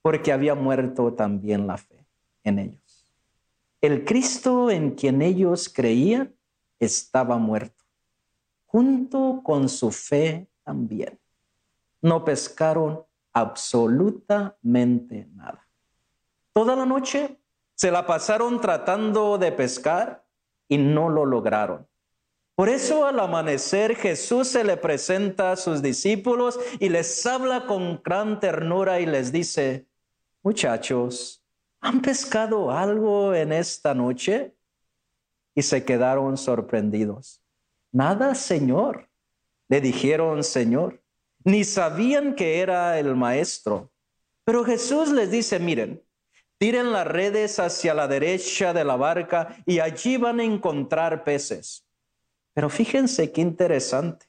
Porque 0.02 0.32
había 0.32 0.56
muerto 0.56 1.14
también 1.14 1.68
la 1.68 1.78
fe 1.78 2.06
en 2.44 2.60
ellos. 2.60 2.87
El 3.82 4.06
Cristo 4.06 4.72
en 4.72 4.92
quien 4.92 5.22
ellos 5.22 5.70
creían 5.70 6.36
estaba 6.80 7.38
muerto, 7.38 7.84
junto 8.66 9.42
con 9.44 9.70
su 9.70 9.92
fe 9.92 10.48
también. 10.64 11.20
No 12.02 12.26
pescaron 12.26 13.04
absolutamente 13.34 15.28
nada. 15.36 15.68
Toda 16.54 16.76
la 16.76 16.86
noche 16.86 17.40
se 17.76 17.92
la 17.92 18.08
pasaron 18.08 18.60
tratando 18.60 19.38
de 19.38 19.52
pescar 19.52 20.26
y 20.68 20.78
no 20.80 21.10
lo 21.10 21.26
lograron. 21.26 21.88
Por 22.56 22.70
eso 22.70 23.06
al 23.06 23.20
amanecer 23.20 23.96
Jesús 23.96 24.48
se 24.48 24.64
le 24.64 24.78
presenta 24.78 25.52
a 25.52 25.56
sus 25.56 25.84
discípulos 25.84 26.60
y 26.80 26.90
les 26.90 27.24
habla 27.28 27.68
con 27.68 28.02
gran 28.04 28.40
ternura 28.40 29.00
y 29.00 29.06
les 29.06 29.32
dice, 29.32 29.88
muchachos, 30.42 31.44
¿han 31.82 32.02
pescado 32.02 32.72
algo 32.72 33.34
en 33.34 33.52
esta 33.52 33.94
noche? 33.94 34.54
Y 35.56 35.62
se 35.62 35.84
quedaron 35.84 36.38
sorprendidos. 36.38 37.42
Nada, 37.92 38.36
Señor, 38.36 39.10
le 39.70 39.82
dijeron, 39.82 40.44
Señor 40.44 41.02
ni 41.48 41.64
sabían 41.64 42.36
que 42.36 42.60
era 42.60 43.00
el 43.00 43.16
maestro. 43.16 43.90
Pero 44.44 44.66
Jesús 44.66 45.10
les 45.12 45.32
dice, 45.32 45.60
miren, 45.60 46.04
tiren 46.58 46.92
las 46.92 47.08
redes 47.08 47.58
hacia 47.58 47.94
la 47.94 48.10
derecha 48.10 48.74
de 48.74 48.84
la 48.84 48.98
barca 48.98 49.56
y 49.66 49.80
allí 49.80 50.18
van 50.18 50.42
a 50.42 50.44
encontrar 50.44 51.24
peces. 51.24 51.86
Pero 52.54 52.70
fíjense 52.70 53.32
qué 53.32 53.40
interesante. 53.40 54.26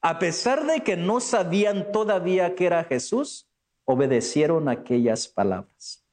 A 0.00 0.20
pesar 0.20 0.64
de 0.64 0.80
que 0.84 0.96
no 0.96 1.18
sabían 1.18 1.90
todavía 1.90 2.54
que 2.54 2.66
era 2.66 2.84
Jesús, 2.84 3.48
obedecieron 3.84 4.68
aquellas 4.68 5.26
palabras. 5.26 6.04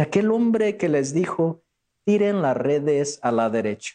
Aquel 0.00 0.30
hombre 0.30 0.76
que 0.76 0.88
les 0.88 1.12
dijo, 1.12 1.62
tiren 2.04 2.42
las 2.42 2.56
redes 2.56 3.18
a 3.22 3.32
la 3.32 3.50
derecha. 3.50 3.94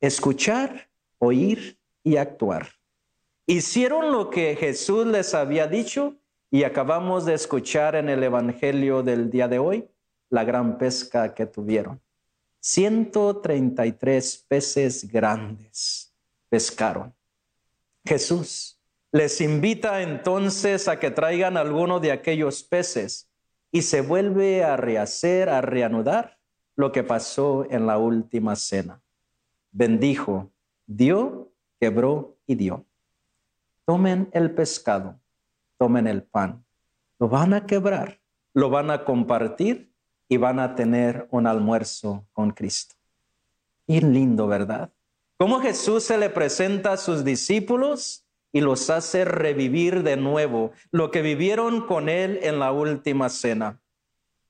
Escuchar, 0.00 0.90
oír 1.18 1.78
y 2.02 2.16
actuar. 2.16 2.68
Hicieron 3.46 4.12
lo 4.12 4.30
que 4.30 4.56
Jesús 4.56 5.06
les 5.06 5.34
había 5.34 5.66
dicho 5.66 6.16
y 6.50 6.64
acabamos 6.64 7.24
de 7.24 7.34
escuchar 7.34 7.96
en 7.96 8.08
el 8.08 8.22
Evangelio 8.22 9.02
del 9.02 9.30
día 9.30 9.48
de 9.48 9.58
hoy 9.58 9.88
la 10.30 10.44
gran 10.44 10.78
pesca 10.78 11.34
que 11.34 11.46
tuvieron. 11.46 12.00
133 12.60 14.44
peces 14.48 15.10
grandes 15.10 16.14
pescaron. 16.48 17.14
Jesús 18.04 18.78
les 19.10 19.40
invita 19.40 20.02
entonces 20.02 20.88
a 20.88 20.98
que 20.98 21.10
traigan 21.10 21.56
alguno 21.56 22.00
de 22.00 22.12
aquellos 22.12 22.62
peces 22.62 23.28
y 23.72 23.82
se 23.82 24.02
vuelve 24.02 24.62
a 24.62 24.76
rehacer, 24.76 25.48
a 25.48 25.60
reanudar 25.60 26.38
lo 26.76 26.92
que 26.92 27.02
pasó 27.02 27.66
en 27.68 27.86
la 27.86 27.98
última 27.98 28.54
cena. 28.54 29.02
Bendijo, 29.72 30.52
dio, 30.86 31.50
quebró 31.80 32.36
y 32.46 32.54
dio 32.54 32.86
tomen 33.84 34.30
el 34.32 34.54
pescado, 34.54 35.20
tomen 35.76 36.06
el 36.06 36.22
pan, 36.22 36.64
lo 37.18 37.28
van 37.28 37.54
a 37.54 37.66
quebrar, 37.66 38.20
lo 38.54 38.70
van 38.70 38.90
a 38.90 39.04
compartir 39.04 39.92
y 40.28 40.36
van 40.36 40.60
a 40.60 40.74
tener 40.74 41.28
un 41.30 41.46
almuerzo 41.46 42.26
con 42.32 42.52
Cristo. 42.52 42.94
Y 43.86 44.00
lindo, 44.00 44.46
¿verdad? 44.46 44.90
Cómo 45.36 45.60
Jesús 45.60 46.04
se 46.04 46.16
le 46.16 46.30
presenta 46.30 46.92
a 46.92 46.96
sus 46.96 47.24
discípulos 47.24 48.24
y 48.52 48.60
los 48.60 48.90
hace 48.90 49.24
revivir 49.24 50.02
de 50.02 50.16
nuevo 50.16 50.72
lo 50.90 51.10
que 51.10 51.22
vivieron 51.22 51.86
con 51.86 52.08
él 52.08 52.38
en 52.42 52.58
la 52.58 52.72
última 52.72 53.28
cena. 53.28 53.80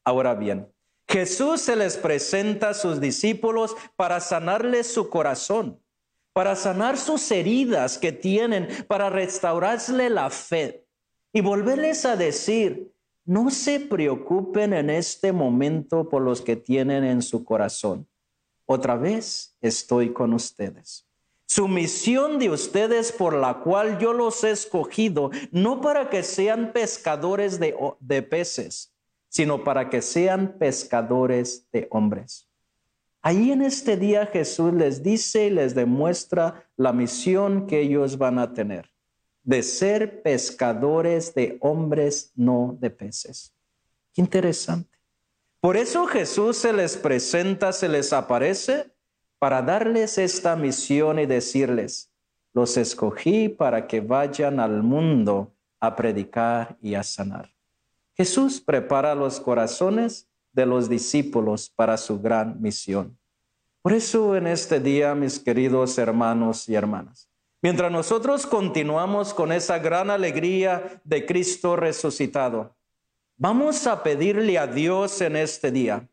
Ahora 0.04 0.34
bien, 0.34 0.68
Jesús 1.08 1.60
se 1.60 1.76
les 1.76 1.96
presenta 1.96 2.70
a 2.70 2.74
sus 2.74 3.00
discípulos 3.00 3.76
para 3.96 4.20
sanarles 4.20 4.92
su 4.92 5.08
corazón 5.08 5.82
para 6.32 6.56
sanar 6.56 6.96
sus 6.96 7.30
heridas 7.30 7.98
que 7.98 8.12
tienen, 8.12 8.68
para 8.88 9.10
restaurarle 9.10 10.08
la 10.10 10.30
fe 10.30 10.86
y 11.32 11.40
volverles 11.40 12.04
a 12.04 12.16
decir, 12.16 12.92
no 13.24 13.50
se 13.50 13.80
preocupen 13.80 14.72
en 14.72 14.90
este 14.90 15.32
momento 15.32 16.08
por 16.08 16.22
los 16.22 16.40
que 16.40 16.56
tienen 16.56 17.04
en 17.04 17.22
su 17.22 17.44
corazón. 17.44 18.08
Otra 18.66 18.96
vez 18.96 19.56
estoy 19.60 20.12
con 20.12 20.32
ustedes. 20.32 21.06
Su 21.54 21.68
misión 21.68 22.38
de 22.38 22.48
ustedes 22.48 23.12
por 23.12 23.34
la 23.34 23.60
cual 23.60 23.98
yo 23.98 24.14
los 24.14 24.42
he 24.42 24.52
escogido, 24.52 25.30
no 25.50 25.82
para 25.82 26.08
que 26.08 26.22
sean 26.22 26.72
pescadores 26.72 27.60
de, 27.60 27.76
de 28.00 28.22
peces, 28.22 28.94
sino 29.28 29.62
para 29.62 29.90
que 29.90 30.00
sean 30.00 30.56
pescadores 30.58 31.70
de 31.70 31.88
hombres. 31.90 32.48
Ahí 33.20 33.52
en 33.52 33.60
este 33.60 33.98
día 33.98 34.24
Jesús 34.24 34.72
les 34.72 35.02
dice 35.02 35.48
y 35.48 35.50
les 35.50 35.74
demuestra 35.74 36.70
la 36.78 36.94
misión 36.94 37.66
que 37.66 37.82
ellos 37.82 38.16
van 38.16 38.38
a 38.38 38.54
tener, 38.54 38.90
de 39.42 39.62
ser 39.62 40.22
pescadores 40.22 41.34
de 41.34 41.58
hombres, 41.60 42.32
no 42.34 42.78
de 42.80 42.88
peces. 42.88 43.52
Qué 44.14 44.22
interesante. 44.22 44.96
Por 45.60 45.76
eso 45.76 46.06
Jesús 46.06 46.56
se 46.56 46.72
les 46.72 46.96
presenta, 46.96 47.74
se 47.74 47.90
les 47.90 48.14
aparece 48.14 48.90
para 49.42 49.60
darles 49.60 50.18
esta 50.18 50.54
misión 50.54 51.18
y 51.18 51.26
decirles, 51.26 52.12
los 52.54 52.76
escogí 52.76 53.48
para 53.48 53.88
que 53.88 54.00
vayan 54.00 54.60
al 54.60 54.84
mundo 54.84 55.52
a 55.80 55.96
predicar 55.96 56.78
y 56.80 56.94
a 56.94 57.02
sanar. 57.02 57.50
Jesús 58.14 58.60
prepara 58.60 59.16
los 59.16 59.40
corazones 59.40 60.28
de 60.52 60.64
los 60.64 60.88
discípulos 60.88 61.72
para 61.74 61.96
su 61.96 62.20
gran 62.20 62.62
misión. 62.62 63.18
Por 63.82 63.94
eso 63.94 64.36
en 64.36 64.46
este 64.46 64.78
día, 64.78 65.12
mis 65.16 65.40
queridos 65.40 65.98
hermanos 65.98 66.68
y 66.68 66.76
hermanas, 66.76 67.28
mientras 67.60 67.90
nosotros 67.90 68.46
continuamos 68.46 69.34
con 69.34 69.50
esa 69.50 69.80
gran 69.80 70.08
alegría 70.08 71.00
de 71.02 71.26
Cristo 71.26 71.74
resucitado, 71.74 72.76
vamos 73.36 73.88
a 73.88 74.04
pedirle 74.04 74.56
a 74.56 74.68
Dios 74.68 75.20
en 75.20 75.34
este 75.34 75.72
día 75.72 76.08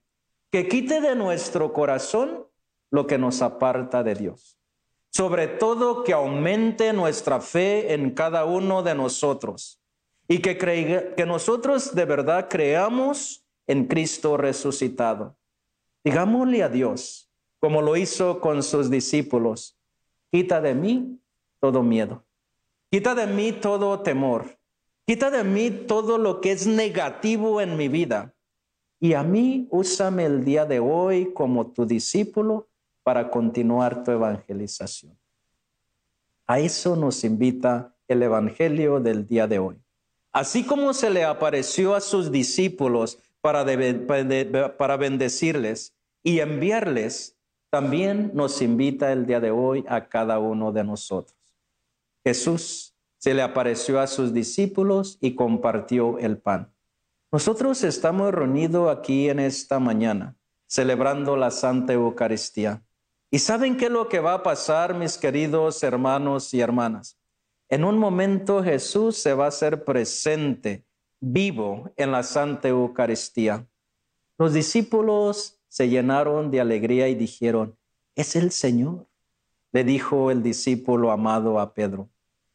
que 0.50 0.68
quite 0.68 1.00
de 1.00 1.16
nuestro 1.16 1.72
corazón 1.74 2.49
lo 2.92 3.08
que 3.08 3.18
nos 3.18 3.42
aparta 3.42 4.04
de 4.04 4.16
Dios. 4.16 4.58
Sobre 5.10 5.48
todo 5.48 6.04
que 6.04 6.14
aumente 6.14 6.94
nuestra 6.94 7.42
fe 7.42 7.94
en 7.94 8.12
cada 8.12 8.46
uno 8.46 8.84
de 8.84 8.96
nosotros 8.96 9.82
y 10.28 10.40
que, 10.40 10.58
que 10.58 11.26
nosotros 11.26 11.96
de 11.96 12.06
verdad 12.06 12.48
creamos 12.50 13.44
en 13.68 13.86
Cristo 13.86 14.38
resucitado. 14.38 15.36
Digámosle 16.04 16.64
a 16.64 16.70
Dios, 16.70 17.30
como 17.60 17.82
lo 17.82 17.98
hizo 17.98 18.40
con 18.40 18.64
sus 18.64 18.90
discípulos, 18.90 19.78
quita 20.32 20.62
de 20.62 20.76
mí 20.76 21.20
todo 21.60 21.84
miedo, 21.84 22.24
quita 22.90 23.16
de 23.16 23.28
mí 23.28 23.52
todo 23.52 24.00
temor, 24.02 24.58
quita 25.06 25.30
de 25.30 25.44
mí 25.44 25.72
todo 25.72 26.18
lo 26.18 26.40
que 26.40 26.52
es 26.52 26.68
negativo 26.68 27.60
en 27.60 27.76
mi 27.76 27.90
vida. 27.90 28.34
Y 29.02 29.14
a 29.14 29.24
mí 29.24 29.68
úsame 29.72 30.26
el 30.26 30.46
día 30.46 30.66
de 30.66 30.80
hoy 30.80 31.34
como 31.34 31.72
tu 31.72 31.86
discípulo 31.86 32.69
para 33.04 33.30
continuar 33.30 34.04
tu 34.04 34.12
evangelización. 34.12 35.18
A 36.46 36.60
eso 36.60 36.96
nos 36.96 37.24
invita 37.24 37.96
el 38.08 38.24
Evangelio 38.24 39.00
del 39.00 39.26
día 39.26 39.48
de 39.48 39.60
hoy. 39.60 39.78
Así 40.32 40.64
como 40.64 40.94
se 40.94 41.10
le 41.10 41.24
apareció 41.24 41.96
a 41.96 42.02
sus 42.02 42.32
discípulos 42.32 43.20
para, 43.42 43.66
para 44.78 44.98
bendecirles 44.98 45.96
y 46.24 46.40
enviarles, 46.40 47.38
también 47.70 48.32
nos 48.34 48.62
invita 48.62 49.12
el 49.12 49.26
día 49.26 49.40
de 49.40 49.52
hoy 49.52 49.86
a 49.88 50.08
cada 50.08 50.40
uno 50.40 50.72
de 50.72 50.84
nosotros. 50.84 51.38
Jesús 52.24 52.96
se 53.18 53.34
le 53.34 53.42
apareció 53.42 54.00
a 54.00 54.08
sus 54.08 54.34
discípulos 54.34 55.18
y 55.22 55.36
compartió 55.36 56.18
el 56.20 56.38
pan. 56.38 56.74
Nosotros 57.32 57.84
estamos 57.84 58.34
reunidos 58.34 58.96
aquí 58.96 59.30
en 59.30 59.40
esta 59.40 59.80
mañana 59.80 60.36
celebrando 60.70 61.36
la 61.36 61.50
Santa 61.50 61.94
Eucaristía. 61.94 62.84
¿Y 63.32 63.38
saben 63.40 63.78
qué 63.78 63.86
es 63.86 63.92
lo 63.92 64.10
que 64.10 64.20
va 64.20 64.34
a 64.34 64.44
pasar, 64.44 64.96
mis 64.96 65.18
queridos 65.18 65.84
hermanos 65.84 66.52
y 66.54 66.62
hermanas? 66.62 67.20
En 67.68 67.84
un 67.84 68.00
momento 68.00 68.64
Jesús 68.64 69.18
se 69.18 69.36
va 69.36 69.46
a 69.46 69.50
hacer 69.50 69.84
presente, 69.84 70.84
vivo 71.20 71.92
en 71.96 72.12
la 72.12 72.24
Santa 72.24 72.70
Eucaristía. 72.70 73.68
Los 74.40 74.54
discípulos 74.54 75.62
se 75.68 75.88
llenaron 75.88 76.50
de 76.50 76.60
alegría 76.60 77.08
y 77.08 77.14
dijeron, 77.14 77.78
es 78.16 78.36
el 78.36 78.50
Señor, 78.50 79.06
le 79.72 79.84
dijo 79.84 80.32
el 80.32 80.42
discípulo 80.42 81.12
amado 81.12 81.60
a 81.60 81.76
Pedro. 81.76 82.10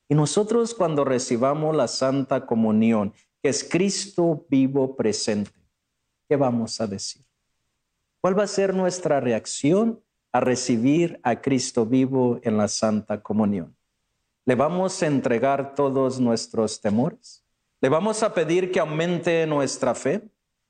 Y 0.09 0.17
nosotros 0.17 0.75
cuando 0.75 1.05
recibamos 1.05 1.77
la 1.77 1.87
Santa 1.87 2.47
Comunión, 2.47 3.13
que 3.41 3.51
es 3.51 3.63
Cristo 3.63 4.45
vivo 4.49 4.97
presente, 4.97 5.53
¿qué 6.29 6.35
vamos 6.35 6.81
a 6.81 6.89
decir? 6.89 7.25
¿Cuál 8.21 8.37
va 8.37 8.43
a 8.43 8.49
ser 8.49 8.75
nuestra 8.75 9.21
reacción 9.21 10.03
a 10.35 10.41
recibir 10.41 11.21
a 11.23 11.41
Cristo 11.41 11.87
vivo 11.87 12.41
en 12.43 12.57
la 12.57 12.67
Santa 12.67 13.23
Comunión? 13.23 13.77
¿Le 14.45 14.57
vamos 14.57 15.01
a 15.01 15.07
entregar 15.07 15.77
todos 15.77 16.19
nuestros 16.19 16.81
temores? 16.81 17.45
¿Le 17.81 17.89
vamos 17.89 18.21
a 18.25 18.35
pedir 18.35 18.73
que 18.73 18.81
aumente 18.81 19.47
nuestra 19.47 19.95
fe? 19.95 20.23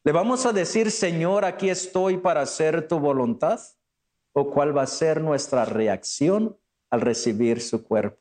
¿Le 0.05 0.13
vamos 0.13 0.45
a 0.45 0.53
decir, 0.53 0.91
Señor, 0.91 1.47
aquí 1.47 1.71
estoy 1.71 2.19
para 2.19 2.43
hacer 2.43 2.87
tu 2.87 2.99
voluntad? 2.99 3.59
¿O 4.35 4.51
cuál 4.51 4.77
va 4.77 4.83
a 4.83 4.87
ser 4.87 5.23
nuestra 5.23 5.65
reacción 5.65 6.59
al 6.91 7.01
recibir 7.01 7.63
su 7.63 7.83
cuerpo? 7.83 8.21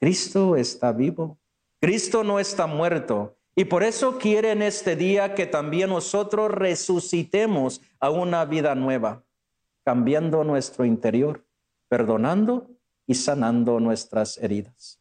Cristo 0.00 0.56
está 0.56 0.90
vivo. 0.90 1.38
Cristo 1.80 2.24
no 2.24 2.40
está 2.40 2.66
muerto. 2.66 3.36
Y 3.54 3.66
por 3.66 3.84
eso 3.84 4.18
quiere 4.18 4.50
en 4.50 4.62
este 4.62 4.96
día 4.96 5.36
que 5.36 5.46
también 5.46 5.90
nosotros 5.90 6.50
resucitemos 6.50 7.82
a 8.00 8.10
una 8.10 8.44
vida 8.44 8.74
nueva, 8.74 9.22
cambiando 9.86 10.42
nuestro 10.42 10.84
interior, 10.84 11.46
perdonando 11.86 12.68
y 13.06 13.14
sanando 13.14 13.78
nuestras 13.78 14.36
heridas. 14.38 15.00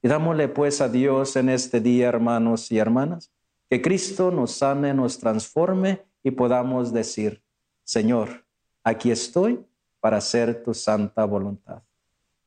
Y 0.00 0.08
dámosle 0.08 0.48
pues 0.48 0.80
a 0.80 0.88
Dios 0.88 1.36
en 1.36 1.50
este 1.50 1.82
día, 1.82 2.08
hermanos 2.08 2.72
y 2.72 2.78
hermanas, 2.78 3.30
que 3.68 3.82
Cristo 3.82 4.30
nos 4.30 4.52
sane, 4.52 4.94
nos 4.94 5.18
transforme 5.18 6.06
y 6.22 6.30
podamos 6.30 6.90
decir, 6.90 7.42
Señor, 7.84 8.46
aquí 8.82 9.10
estoy 9.10 9.62
para 10.00 10.16
hacer 10.16 10.62
tu 10.62 10.72
santa 10.72 11.26
voluntad. 11.26 11.82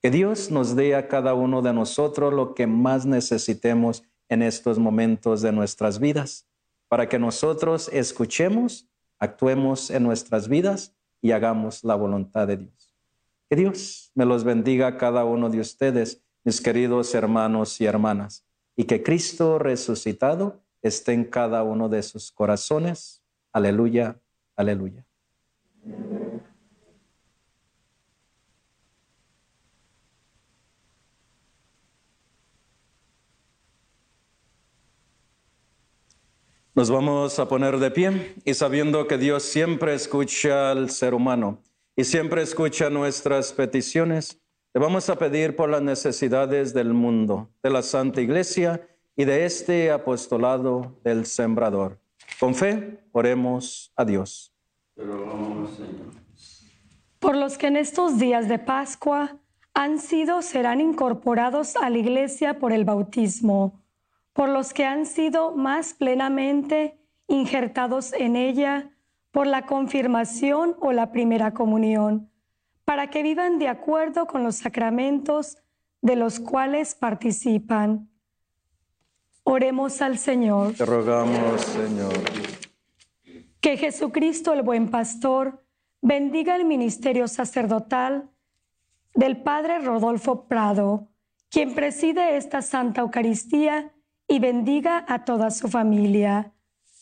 Que 0.01 0.09
Dios 0.09 0.49
nos 0.49 0.75
dé 0.75 0.95
a 0.95 1.07
cada 1.07 1.35
uno 1.35 1.61
de 1.61 1.73
nosotros 1.73 2.33
lo 2.33 2.55
que 2.55 2.65
más 2.65 3.05
necesitemos 3.05 4.01
en 4.29 4.41
estos 4.41 4.79
momentos 4.79 5.43
de 5.43 5.51
nuestras 5.51 5.99
vidas, 5.99 6.47
para 6.87 7.07
que 7.07 7.19
nosotros 7.19 7.87
escuchemos, 7.93 8.89
actuemos 9.19 9.91
en 9.91 10.01
nuestras 10.01 10.47
vidas 10.47 10.95
y 11.21 11.31
hagamos 11.31 11.83
la 11.83 11.95
voluntad 11.95 12.47
de 12.47 12.57
Dios. 12.57 12.95
Que 13.49 13.55
Dios 13.55 14.11
me 14.15 14.25
los 14.25 14.43
bendiga 14.43 14.87
a 14.87 14.97
cada 14.97 15.25
uno 15.25 15.49
de 15.49 15.59
ustedes, 15.59 16.23
mis 16.43 16.61
queridos 16.61 17.13
hermanos 17.13 17.79
y 17.81 17.85
hermanas, 17.85 18.45
y 18.75 18.85
que 18.85 19.03
Cristo 19.03 19.59
resucitado 19.59 20.61
esté 20.81 21.13
en 21.13 21.25
cada 21.25 21.63
uno 21.63 21.89
de 21.89 22.01
sus 22.01 22.31
corazones. 22.31 23.21
Aleluya, 23.51 24.19
aleluya. 24.55 25.05
Nos 36.73 36.89
vamos 36.89 37.37
a 37.37 37.49
poner 37.49 37.79
de 37.79 37.91
pie 37.91 38.35
y 38.45 38.53
sabiendo 38.53 39.05
que 39.05 39.17
Dios 39.17 39.43
siempre 39.43 39.93
escucha 39.93 40.71
al 40.71 40.89
ser 40.89 41.13
humano 41.13 41.61
y 41.97 42.05
siempre 42.05 42.41
escucha 42.41 42.89
nuestras 42.89 43.51
peticiones, 43.51 44.39
le 44.73 44.79
vamos 44.79 45.09
a 45.09 45.17
pedir 45.17 45.57
por 45.57 45.69
las 45.69 45.81
necesidades 45.81 46.73
del 46.73 46.93
mundo, 46.93 47.49
de 47.61 47.71
la 47.71 47.81
Santa 47.81 48.21
Iglesia 48.21 48.87
y 49.17 49.25
de 49.25 49.43
este 49.43 49.91
apostolado 49.91 50.97
del 51.03 51.25
sembrador. 51.25 51.99
Con 52.39 52.55
fe, 52.55 53.03
oremos 53.11 53.91
a 53.97 54.05
Dios. 54.05 54.53
Por 57.19 57.35
los 57.35 57.57
que 57.57 57.67
en 57.67 57.75
estos 57.75 58.17
días 58.17 58.47
de 58.47 58.59
Pascua 58.59 59.35
han 59.73 59.99
sido, 59.99 60.41
serán 60.41 60.79
incorporados 60.79 61.75
a 61.75 61.89
la 61.89 61.97
iglesia 61.97 62.59
por 62.59 62.71
el 62.71 62.85
bautismo, 62.85 63.80
por 64.33 64.49
los 64.49 64.73
que 64.73 64.85
han 64.85 65.05
sido 65.05 65.55
más 65.55 65.93
plenamente 65.93 66.99
injertados 67.27 68.13
en 68.13 68.35
ella 68.35 68.91
por 69.31 69.47
la 69.47 69.65
confirmación 69.65 70.75
o 70.79 70.91
la 70.91 71.11
primera 71.11 71.53
comunión, 71.53 72.29
para 72.85 73.09
que 73.09 73.23
vivan 73.23 73.59
de 73.59 73.69
acuerdo 73.69 74.27
con 74.27 74.43
los 74.43 74.57
sacramentos 74.57 75.57
de 76.01 76.15
los 76.15 76.39
cuales 76.39 76.95
participan 76.95 78.11
Oremos 79.43 80.01
al 80.01 80.17
Señor. 80.19 80.73
Te 80.73 80.85
rogamos, 80.85 81.61
Señor. 81.61 82.13
Que 83.59 83.75
Jesucristo, 83.75 84.53
el 84.53 84.61
buen 84.61 84.89
pastor, 84.89 85.65
bendiga 86.01 86.55
el 86.55 86.65
ministerio 86.65 87.27
sacerdotal 87.27 88.29
del 89.15 89.41
Padre 89.41 89.79
Rodolfo 89.79 90.47
Prado, 90.47 91.09
quien 91.49 91.73
preside 91.73 92.37
esta 92.37 92.61
Santa 92.61 93.01
Eucaristía 93.01 93.91
y 94.31 94.39
bendiga 94.39 95.03
a 95.09 95.25
toda 95.25 95.51
su 95.51 95.67
familia. 95.67 96.53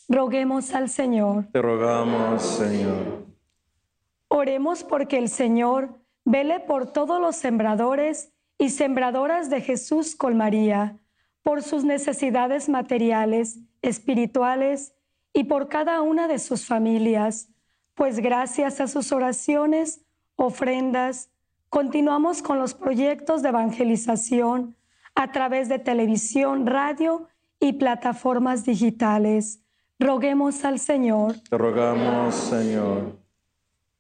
Roguemos 0.08 0.74
al 0.74 0.90
Señor. 0.90 1.46
Te 1.52 1.62
rogamos, 1.62 2.42
Señor. 2.42 3.28
Oremos 4.30 4.84
porque 4.84 5.20
el 5.20 5.30
Señor 5.30 5.94
vele 6.26 6.60
por 6.60 6.92
todos 6.92 7.22
los 7.22 7.36
sembradores 7.36 8.34
y 8.58 8.72
sembradoras 8.72 9.52
de 9.52 9.62
Jesús 9.62 10.16
con 10.16 10.38
María, 10.38 10.98
por 11.44 11.62
sus 11.62 11.84
necesidades 11.84 12.68
materiales, 12.68 13.60
espirituales 13.84 14.96
y 15.32 15.44
por 15.44 15.70
cada 15.70 16.02
una 16.02 16.28
de 16.28 16.40
sus 16.40 16.66
familias, 16.66 17.50
pues 17.94 18.18
gracias 18.18 18.82
a 18.82 18.88
sus 18.88 19.12
oraciones, 19.12 20.02
ofrendas, 20.36 21.30
continuamos 21.70 22.42
con 22.42 22.58
los 22.58 22.74
proyectos 22.74 23.44
de 23.44 23.50
evangelización 23.50 24.79
a 25.20 25.34
través 25.34 25.68
de 25.68 25.80
televisión, 25.80 26.66
radio 26.66 27.28
y 27.60 27.74
plataformas 27.74 28.64
digitales. 28.64 29.62
Roguemos 30.00 30.64
al 30.64 30.80
Señor. 30.80 31.36
Te 31.50 31.58
rogamos, 31.58 32.34
Señor. 32.34 33.20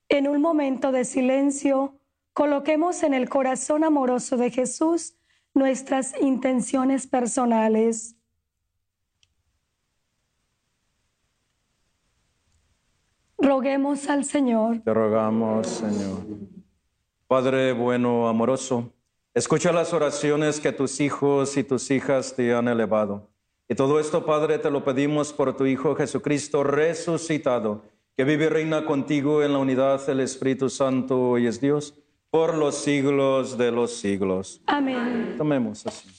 En 0.08 0.29
un 0.29 0.39
momento 0.39 0.93
de 0.93 1.03
silencio, 1.03 1.99
coloquemos 2.32 3.03
en 3.03 3.13
el 3.13 3.27
corazón 3.27 3.84
amoroso 3.84 4.38
de 4.38 4.49
Jesús 4.49 5.15
nuestras 5.53 6.13
intenciones 6.21 7.05
personales. 7.05 8.15
Roguemos 13.38 14.08
al 14.08 14.23
Señor. 14.23 14.79
Te 14.86 14.93
rogamos, 14.93 15.67
Señor. 15.67 16.23
Padre 17.27 17.73
bueno, 17.73 18.29
amoroso, 18.29 18.93
escucha 19.33 19.71
las 19.71 19.93
oraciones 19.93 20.59
que 20.59 20.71
tus 20.71 20.99
hijos 20.99 21.57
y 21.57 21.63
tus 21.63 21.91
hijas 21.91 22.35
te 22.35 22.53
han 22.53 22.67
elevado. 22.67 23.29
Y 23.67 23.75
todo 23.75 23.99
esto, 23.99 24.25
Padre, 24.25 24.57
te 24.57 24.71
lo 24.71 24.83
pedimos 24.83 25.31
por 25.31 25.55
tu 25.55 25.65
Hijo 25.67 25.95
Jesucristo 25.95 26.63
resucitado, 26.63 27.83
que 28.17 28.23
vive 28.23 28.45
y 28.45 28.49
reina 28.49 28.83
contigo 28.85 29.43
en 29.43 29.53
la 29.53 29.59
unidad 29.59 30.05
del 30.07 30.21
Espíritu 30.21 30.69
Santo 30.69 31.37
y 31.37 31.45
es 31.45 31.61
Dios 31.61 31.93
por 32.31 32.55
los 32.55 32.75
siglos 32.75 33.57
de 33.57 33.71
los 33.71 33.95
siglos. 33.97 34.61
Amén. 34.65 35.35
Tomemos 35.37 35.85
así. 35.85 36.09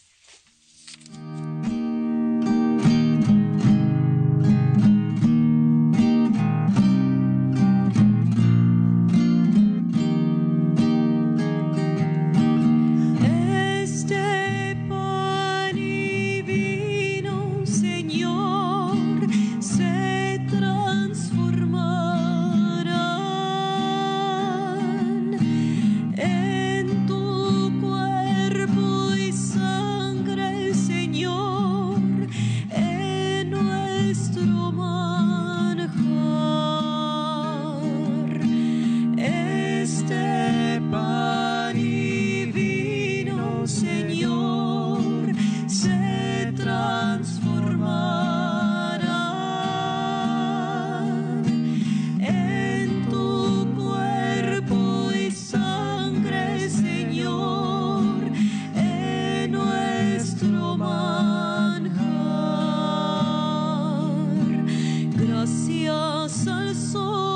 Gracias 65.41 66.47
al 66.49 66.77
sol 66.77 67.30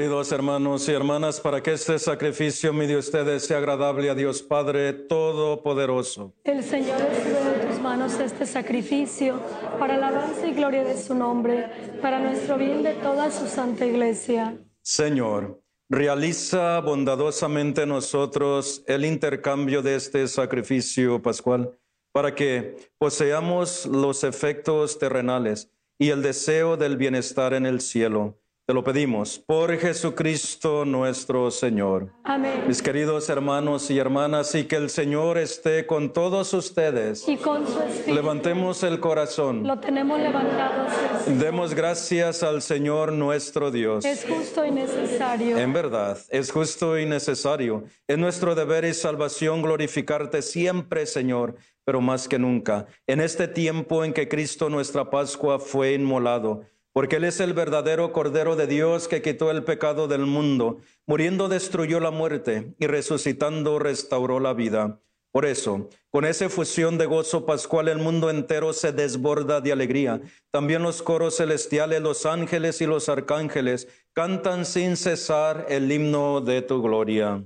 queridos 0.00 0.32
hermanos 0.32 0.88
y 0.88 0.92
hermanas 0.92 1.40
para 1.40 1.62
que 1.62 1.74
este 1.74 1.98
sacrificio 1.98 2.72
mi 2.72 2.86
de 2.86 2.96
ustedes 2.96 3.44
sea 3.44 3.58
agradable 3.58 4.08
a 4.08 4.14
Dios 4.14 4.42
Padre 4.42 4.94
Todopoderoso. 4.94 6.32
El 6.42 6.64
Señor 6.64 6.98
recibe 6.98 7.44
de 7.44 7.66
tus 7.66 7.78
manos 7.80 8.18
este 8.18 8.46
sacrificio 8.46 9.38
para 9.78 9.96
alabanza 9.96 10.46
y 10.46 10.54
gloria 10.54 10.84
de 10.84 10.96
su 10.96 11.14
nombre, 11.14 11.98
para 12.00 12.18
nuestro 12.18 12.56
bien 12.56 12.82
de 12.82 12.94
toda 12.94 13.30
su 13.30 13.46
santa 13.46 13.84
iglesia. 13.84 14.56
Señor, 14.80 15.62
realiza 15.90 16.80
bondadosamente 16.80 17.82
en 17.82 17.90
nosotros 17.90 18.82
el 18.86 19.04
intercambio 19.04 19.82
de 19.82 19.96
este 19.96 20.26
sacrificio 20.28 21.20
pascual, 21.20 21.78
para 22.10 22.34
que 22.34 22.74
poseamos 22.96 23.84
los 23.84 24.24
efectos 24.24 24.98
terrenales 24.98 25.70
y 25.98 26.08
el 26.08 26.22
deseo 26.22 26.78
del 26.78 26.96
bienestar 26.96 27.52
en 27.52 27.66
el 27.66 27.82
cielo. 27.82 28.39
Te 28.70 28.74
lo 28.74 28.84
pedimos 28.84 29.42
por 29.44 29.76
Jesucristo 29.76 30.84
nuestro 30.84 31.50
Señor. 31.50 32.12
Amén. 32.22 32.62
Mis 32.68 32.80
queridos 32.80 33.28
hermanos 33.28 33.90
y 33.90 33.98
hermanas, 33.98 34.54
y 34.54 34.62
que 34.62 34.76
el 34.76 34.90
Señor 34.90 35.38
esté 35.38 35.86
con 35.86 36.12
todos 36.12 36.54
ustedes. 36.54 37.28
Y 37.28 37.36
con 37.36 37.66
su 37.66 37.80
espíritu 37.80 38.14
Levantemos 38.14 38.84
el 38.84 39.00
corazón. 39.00 39.66
lo 39.66 39.80
tenemos 39.80 40.20
levantado. 40.20 40.86
Demos 41.26 41.74
gracias 41.74 42.44
al 42.44 42.62
Señor 42.62 43.10
nuestro 43.10 43.72
Dios. 43.72 44.04
Es 44.04 44.24
justo 44.24 44.64
y 44.64 44.70
necesario. 44.70 45.58
En 45.58 45.72
verdad, 45.72 46.18
es 46.28 46.52
justo 46.52 46.96
y 46.96 47.06
necesario. 47.06 47.82
Es 48.06 48.18
nuestro 48.18 48.54
deber 48.54 48.84
y 48.84 48.94
salvación 48.94 49.62
glorificarte 49.62 50.42
siempre, 50.42 51.06
Señor, 51.06 51.56
pero 51.84 52.00
más 52.00 52.28
que 52.28 52.38
nunca, 52.38 52.86
en 53.08 53.20
este 53.20 53.48
tiempo 53.48 54.04
en 54.04 54.12
que 54.12 54.28
Cristo 54.28 54.70
nuestra 54.70 55.10
Pascua 55.10 55.58
fue 55.58 55.94
inmolado, 55.94 56.62
porque 56.92 57.16
Él 57.16 57.24
es 57.24 57.40
el 57.40 57.52
verdadero 57.52 58.12
Cordero 58.12 58.56
de 58.56 58.66
Dios 58.66 59.08
que 59.08 59.22
quitó 59.22 59.50
el 59.50 59.64
pecado 59.64 60.08
del 60.08 60.26
mundo, 60.26 60.78
muriendo 61.06 61.48
destruyó 61.48 62.00
la 62.00 62.10
muerte 62.10 62.74
y 62.78 62.86
resucitando 62.86 63.78
restauró 63.78 64.40
la 64.40 64.54
vida. 64.54 65.00
Por 65.32 65.46
eso, 65.46 65.88
con 66.10 66.24
esa 66.24 66.46
efusión 66.46 66.98
de 66.98 67.06
gozo 67.06 67.46
pascual, 67.46 67.86
el 67.86 67.98
mundo 67.98 68.30
entero 68.30 68.72
se 68.72 68.90
desborda 68.90 69.60
de 69.60 69.70
alegría. 69.70 70.20
También 70.50 70.82
los 70.82 71.02
coros 71.02 71.36
celestiales, 71.36 72.02
los 72.02 72.26
ángeles 72.26 72.80
y 72.80 72.86
los 72.86 73.08
arcángeles 73.08 73.86
cantan 74.12 74.66
sin 74.66 74.96
cesar 74.96 75.66
el 75.68 75.90
himno 75.92 76.40
de 76.40 76.62
tu 76.62 76.82
gloria. 76.82 77.44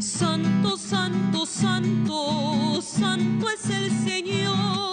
Santo, 0.00 0.78
santo, 0.78 1.44
santo, 1.44 2.80
santo 2.80 3.50
es 3.50 3.68
el 3.68 3.90
Señor, 3.90 4.89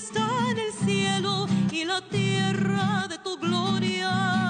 llenos 0.00 0.04
están 0.04 0.58
el 0.58 0.72
cielo 0.72 1.46
y 1.70 1.84
la 1.84 2.00
tierra 2.00 3.06
de 3.08 3.18
tu 3.18 3.36
gloria. 3.38 4.49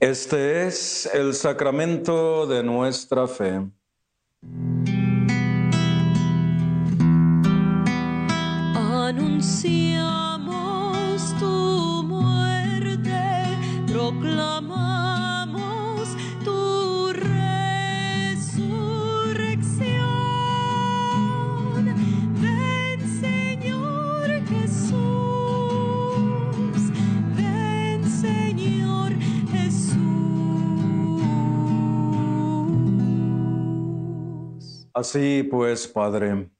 Este 0.00 0.66
es 0.66 1.08
el 1.12 1.34
sacramento 1.34 2.46
de 2.46 2.62
nuestra 2.62 3.28
fe. 3.28 3.60
Anunciamos 8.74 11.34
tu 11.38 12.02
muerte, 12.04 13.12
proclamamos 13.92 14.69
Así 34.92 35.42
pues, 35.42 35.86
Padre, 35.86 36.50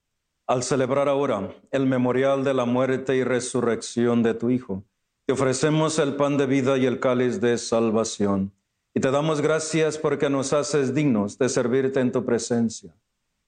al 0.47 0.62
celebrar 0.62 1.09
ahora 1.09 1.55
el 1.71 1.87
memorial 1.87 2.45
de 2.45 2.55
la 2.55 2.64
muerte 2.64 3.16
y 3.16 3.25
resurrección 3.25 4.23
de 4.23 4.35
tu 4.35 4.51
Hijo, 4.51 4.85
te 5.27 5.33
ofrecemos 5.33 5.99
el 5.99 6.16
pan 6.16 6.37
de 6.37 6.47
vida 6.47 6.79
y 6.79 6.87
el 6.87 7.01
cáliz 7.01 7.40
de 7.40 7.59
salvación. 7.59 8.53
Y 8.95 9.01
te 9.01 9.11
damos 9.11 9.40
gracias 9.40 9.99
porque 9.99 10.31
nos 10.31 10.53
haces 10.53 10.95
dignos 10.95 11.38
de 11.38 11.49
servirte 11.49 12.01
en 12.01 12.12
tu 12.12 12.25
presencia. 12.25 12.95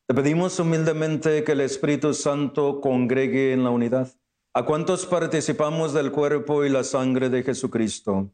Te 0.06 0.14
pedimos 0.14 0.58
humildemente 0.58 1.44
que 1.44 1.52
el 1.52 1.60
Espíritu 1.60 2.14
Santo 2.14 2.80
congregue 2.80 3.52
en 3.52 3.64
la 3.64 3.70
unidad 3.70 4.12
a 4.54 4.66
cuantos 4.66 5.06
participamos 5.06 5.94
del 5.94 6.12
cuerpo 6.12 6.64
y 6.64 6.68
la 6.68 6.84
sangre 6.84 7.30
de 7.30 7.42
Jesucristo. 7.42 8.30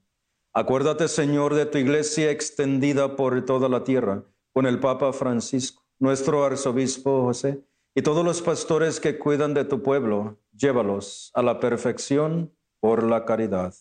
Acuérdate, 0.53 1.07
Señor, 1.07 1.55
de 1.55 1.67
tu 1.67 1.79
iglesia 1.79 2.33
extendida 2.33 3.15
por 3.15 3.45
toda 3.45 3.69
la 3.69 3.85
tierra, 3.85 4.25
con 4.53 4.67
el 4.67 4.81
Papa 4.81 5.13
Francisco, 5.13 5.78
nuestro 5.99 6.45
arzobispo 6.45 7.23
José, 7.23 7.63
y 7.95 8.03
todos 8.03 8.25
los 8.25 8.43
pastores 8.43 9.01
que 9.01 9.19
cuidan 9.19 9.55
de 9.55 9.65
tu 9.65 9.83
pueblo, 9.83 10.39
llévalos 10.53 11.33
a 11.35 11.43
la 11.43 11.59
perfección 11.59 12.53
por 12.81 13.03
la 13.03 13.25
caridad. 13.25 13.75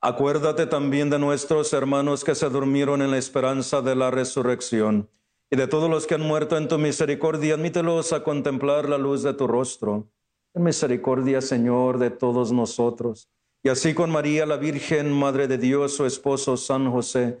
Acuérdate 0.00 0.66
también 0.66 1.10
de 1.10 1.18
nuestros 1.18 1.72
hermanos 1.72 2.24
que 2.24 2.34
se 2.34 2.48
durmieron 2.48 3.02
en 3.02 3.10
la 3.10 3.18
esperanza 3.18 3.82
de 3.82 3.96
la 3.96 4.10
resurrección, 4.10 5.10
y 5.50 5.56
de 5.56 5.66
todos 5.66 5.90
los 5.90 6.06
que 6.06 6.14
han 6.14 6.22
muerto 6.22 6.56
en 6.56 6.68
tu 6.68 6.78
misericordia, 6.78 7.54
admítelos 7.54 8.12
a 8.12 8.22
contemplar 8.22 8.88
la 8.88 8.98
luz 8.98 9.24
de 9.24 9.34
tu 9.34 9.48
rostro. 9.48 10.08
En 10.54 10.62
misericordia, 10.62 11.40
Señor, 11.40 11.98
de 11.98 12.10
todos 12.10 12.52
nosotros. 12.52 13.28
Y 13.62 13.68
así 13.68 13.92
con 13.92 14.10
María, 14.10 14.46
la 14.46 14.56
Virgen, 14.56 15.12
Madre 15.12 15.48
de 15.48 15.58
Dios, 15.58 15.94
su 15.94 16.06
esposo 16.06 16.56
San 16.56 16.90
José, 16.90 17.40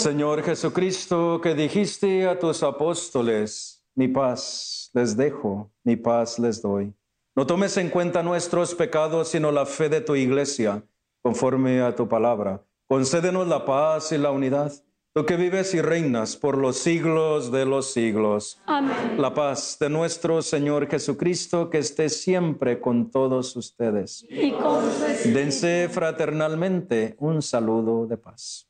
Señor 0.00 0.42
Jesucristo, 0.42 1.42
que 1.42 1.54
dijiste 1.54 2.26
a 2.26 2.38
tus 2.38 2.62
apóstoles, 2.62 3.84
mi 3.94 4.08
paz 4.08 4.90
les 4.94 5.14
dejo, 5.14 5.70
mi 5.84 5.96
paz 5.96 6.38
les 6.38 6.62
doy. 6.62 6.94
No 7.36 7.46
tomes 7.46 7.76
en 7.76 7.90
cuenta 7.90 8.22
nuestros 8.22 8.74
pecados, 8.74 9.28
sino 9.28 9.52
la 9.52 9.66
fe 9.66 9.90
de 9.90 10.00
tu 10.00 10.16
iglesia, 10.16 10.82
conforme 11.20 11.82
a 11.82 11.94
tu 11.94 12.08
palabra. 12.08 12.64
Concédenos 12.88 13.46
la 13.46 13.66
paz 13.66 14.10
y 14.12 14.16
la 14.16 14.30
unidad, 14.30 14.72
tú 15.12 15.26
que 15.26 15.36
vives 15.36 15.74
y 15.74 15.82
reinas 15.82 16.34
por 16.34 16.56
los 16.56 16.78
siglos 16.78 17.52
de 17.52 17.66
los 17.66 17.92
siglos. 17.92 18.58
Amén. 18.64 19.20
La 19.20 19.34
paz 19.34 19.76
de 19.78 19.90
nuestro 19.90 20.40
Señor 20.40 20.88
Jesucristo, 20.88 21.68
que 21.68 21.76
esté 21.76 22.08
siempre 22.08 22.80
con 22.80 23.10
todos 23.10 23.54
ustedes. 23.54 24.24
Y 24.30 24.54
Dense 25.30 25.90
fraternalmente 25.90 27.16
un 27.18 27.42
saludo 27.42 28.06
de 28.06 28.16
paz. 28.16 28.69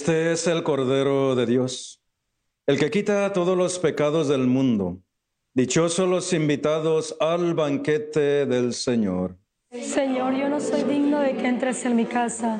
Este 0.00 0.32
es 0.32 0.46
el 0.46 0.62
Cordero 0.62 1.34
de 1.34 1.44
Dios, 1.44 2.02
el 2.66 2.78
que 2.78 2.90
quita 2.90 3.34
todos 3.34 3.54
los 3.54 3.78
pecados 3.78 4.28
del 4.28 4.46
mundo. 4.46 5.02
Dichosos 5.52 6.08
los 6.08 6.32
invitados 6.32 7.14
al 7.20 7.52
banquete 7.52 8.46
del 8.46 8.72
Señor. 8.72 9.36
Señor, 9.70 10.32
yo 10.36 10.48
no 10.48 10.58
soy 10.58 10.84
digno 10.84 11.20
de 11.20 11.36
que 11.36 11.46
entres 11.46 11.84
en 11.84 11.96
mi 11.96 12.06
casa, 12.06 12.58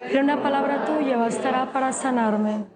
pero 0.00 0.20
una 0.20 0.42
palabra 0.42 0.84
tuya 0.84 1.16
bastará 1.16 1.72
para 1.72 1.94
sanarme. 1.94 2.66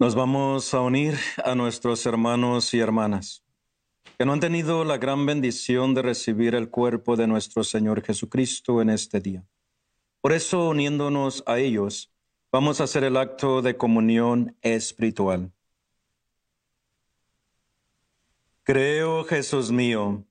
Nos 0.00 0.14
vamos 0.14 0.72
a 0.72 0.80
unir 0.80 1.18
a 1.44 1.54
nuestros 1.54 2.06
hermanos 2.06 2.72
y 2.72 2.80
hermanas 2.80 3.44
que 4.16 4.24
no 4.24 4.32
han 4.32 4.40
tenido 4.40 4.82
la 4.82 4.96
gran 4.96 5.26
bendición 5.26 5.92
de 5.92 6.00
recibir 6.00 6.54
el 6.54 6.70
cuerpo 6.70 7.16
de 7.16 7.26
nuestro 7.26 7.64
Señor 7.64 8.02
Jesucristo 8.02 8.80
en 8.80 8.88
este 8.88 9.20
día. 9.20 9.44
Por 10.22 10.32
eso, 10.32 10.70
uniéndonos 10.70 11.44
a 11.46 11.58
ellos, 11.58 12.10
vamos 12.50 12.80
a 12.80 12.84
hacer 12.84 13.04
el 13.04 13.18
acto 13.18 13.60
de 13.60 13.76
comunión 13.76 14.56
espiritual. 14.62 15.52
Creo, 18.62 19.24
Jesús 19.24 19.70
mío, 19.70 20.24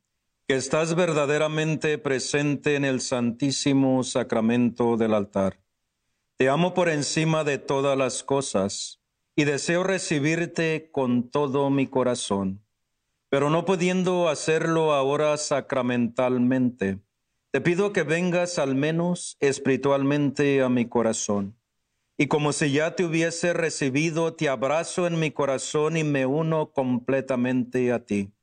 que 0.48 0.56
estás 0.56 0.96
verdaderamente 0.96 2.00
presente 2.00 2.74
en 2.76 2.86
el 2.86 3.02
santísimo 3.02 4.04
sacramento 4.04 4.98
del 4.98 5.14
altar. 5.14 5.60
Te 6.38 6.50
amo 6.50 6.74
por 6.74 6.90
encima 6.90 7.44
de 7.44 7.60
todas 7.60 7.96
las 7.96 8.24
cosas 8.24 8.99
y 9.40 9.46
deseo 9.46 9.86
recibirte 9.86 10.90
con 10.92 11.30
todo 11.30 11.70
mi 11.70 11.88
corazón. 11.88 12.62
Pero 13.30 13.50
no 13.50 13.64
pudiendo 13.64 14.28
hacerlo 14.28 14.92
ahora 14.92 15.38
sacramentalmente, 15.38 17.00
te 17.50 17.62
pido 17.62 17.94
que 17.94 18.04
vengas 18.04 18.60
al 18.60 18.76
menos 18.76 19.38
espiritualmente 19.40 20.62
a 20.62 20.68
mi 20.68 20.90
corazón. 20.90 21.56
Y 22.18 22.28
como 22.28 22.52
si 22.52 22.74
ya 22.74 22.98
te 22.98 23.06
hubiese 23.06 23.54
recibido, 23.54 24.34
te 24.34 24.50
abrazo 24.50 25.08
en 25.08 25.18
mi 25.22 25.32
corazón 25.32 25.96
y 25.96 26.04
me 26.04 26.26
uno 26.26 26.74
completamente 26.74 27.94
a 27.94 28.06
ti. 28.06 28.34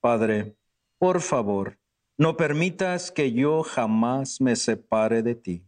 Padre, 0.00 0.54
por 0.96 1.22
favor, 1.22 1.76
no 2.16 2.36
permitas 2.36 3.10
que 3.10 3.32
yo 3.32 3.64
jamás 3.64 4.40
me 4.40 4.54
separe 4.54 5.24
de 5.24 5.34
ti. 5.34 5.64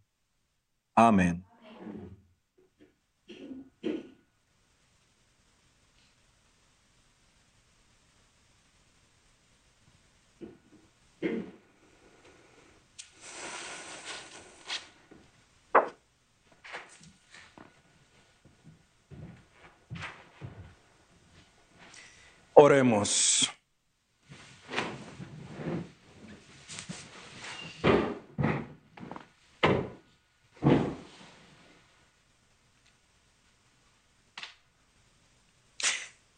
Amén. 0.94 1.45
Oremos. 22.66 23.48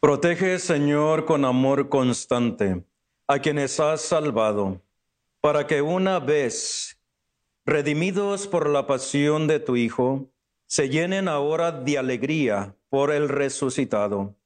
Protege, 0.00 0.58
Señor, 0.58 1.24
con 1.24 1.46
amor 1.46 1.88
constante 1.88 2.84
a 3.26 3.38
quienes 3.38 3.80
has 3.80 4.02
salvado, 4.02 4.82
para 5.40 5.66
que 5.66 5.80
una 5.80 6.20
vez 6.20 7.00
redimidos 7.64 8.46
por 8.46 8.68
la 8.68 8.86
pasión 8.86 9.46
de 9.46 9.60
tu 9.60 9.76
Hijo, 9.76 10.30
se 10.66 10.90
llenen 10.90 11.26
ahora 11.26 11.72
de 11.72 11.96
alegría 11.96 12.76
por 12.90 13.12
el 13.12 13.30
resucitado. 13.30 14.37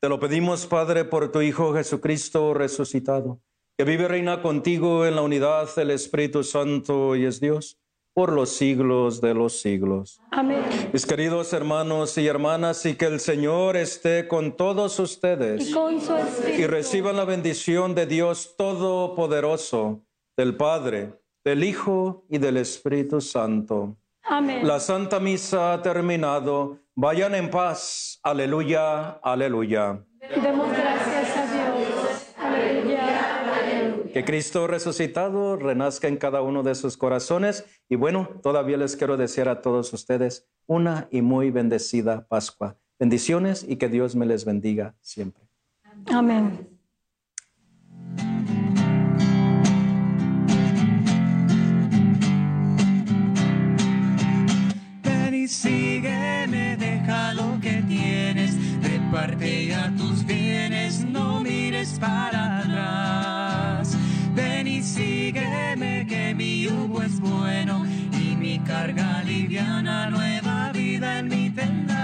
Te 0.00 0.08
lo 0.08 0.20
pedimos, 0.20 0.64
Padre, 0.66 1.04
por 1.04 1.32
tu 1.32 1.40
Hijo 1.40 1.74
Jesucristo 1.74 2.54
resucitado, 2.54 3.40
que 3.76 3.84
vive 3.84 4.04
y 4.04 4.06
reina 4.06 4.42
contigo 4.42 5.04
en 5.04 5.16
la 5.16 5.22
unidad 5.22 5.74
del 5.74 5.90
Espíritu 5.90 6.44
Santo 6.44 7.16
y 7.16 7.24
es 7.24 7.40
Dios 7.40 7.80
por 8.14 8.32
los 8.32 8.50
siglos 8.50 9.20
de 9.20 9.34
los 9.34 9.60
siglos. 9.60 10.20
Amén. 10.30 10.62
Mis 10.92 11.04
queridos 11.04 11.52
hermanos 11.52 12.16
y 12.16 12.28
hermanas, 12.28 12.86
y 12.86 12.94
que 12.94 13.06
el 13.06 13.18
Señor 13.18 13.76
esté 13.76 14.28
con 14.28 14.56
todos 14.56 15.00
ustedes 15.00 15.70
Y 15.70 15.72
con 15.72 16.00
su 16.00 16.16
espíritu. 16.16 16.62
y 16.62 16.66
reciban 16.66 17.16
la 17.16 17.24
bendición 17.24 17.96
de 17.96 18.06
Dios 18.06 18.54
Todopoderoso, 18.56 20.02
del 20.36 20.56
Padre, 20.56 21.20
del 21.44 21.64
Hijo 21.64 22.24
y 22.28 22.38
del 22.38 22.56
Espíritu 22.58 23.20
Santo. 23.20 23.96
Amén. 24.22 24.64
La 24.66 24.78
Santa 24.78 25.18
Misa 25.18 25.72
ha 25.72 25.82
terminado. 25.82 26.78
Vayan 27.00 27.32
en 27.36 27.48
paz. 27.48 28.18
Aleluya, 28.24 29.20
aleluya. 29.22 30.04
Demos 30.42 30.68
gracias 30.68 31.36
a 31.36 31.76
Dios. 31.76 32.34
Aleluya. 32.36 33.54
Aleluya. 33.54 34.12
Que 34.12 34.24
Cristo 34.24 34.66
resucitado 34.66 35.56
renazca 35.56 36.08
en 36.08 36.16
cada 36.16 36.42
uno 36.42 36.64
de 36.64 36.74
sus 36.74 36.96
corazones. 36.96 37.64
Y 37.88 37.94
bueno, 37.94 38.28
todavía 38.42 38.78
les 38.78 38.96
quiero 38.96 39.16
desear 39.16 39.48
a 39.48 39.62
todos 39.62 39.92
ustedes 39.92 40.48
una 40.66 41.06
y 41.12 41.22
muy 41.22 41.52
bendecida 41.52 42.26
Pascua. 42.26 42.76
Bendiciones 42.98 43.64
y 43.68 43.76
que 43.76 43.88
Dios 43.88 44.16
me 44.16 44.26
les 44.26 44.44
bendiga 44.44 44.96
siempre. 45.00 45.44
Amén. 46.06 46.77
Reparte 59.28 59.66
ya 59.66 59.92
tus 59.96 60.24
bienes, 60.24 61.04
no 61.04 61.40
mires 61.40 61.98
para 61.98 62.60
atrás. 62.60 63.96
Ven 64.34 64.66
y 64.66 64.82
sígueme, 64.82 66.06
que 66.08 66.34
mi 66.34 66.62
yugo 66.62 67.02
es 67.02 67.20
bueno 67.20 67.84
y 68.12 68.36
mi 68.36 68.58
carga 68.60 69.22
liviana, 69.24 70.10
nueva 70.10 70.72
vida 70.72 71.18
en 71.18 71.28
mí 71.28 71.50
tendrás. 71.50 71.98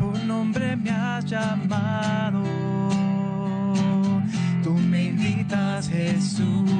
Por 0.00 0.22
nombre 0.24 0.76
me 0.76 0.90
has 0.90 1.24
llamado, 1.24 2.42
tú 4.62 4.72
me 4.72 5.06
invitas 5.06 5.88
Jesús 5.88 6.70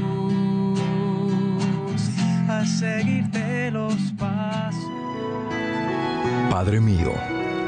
a 2.48 2.64
seguirte 2.64 3.70
los 3.70 3.96
pasos. 4.18 4.78
Padre 6.50 6.80
mío, 6.80 7.12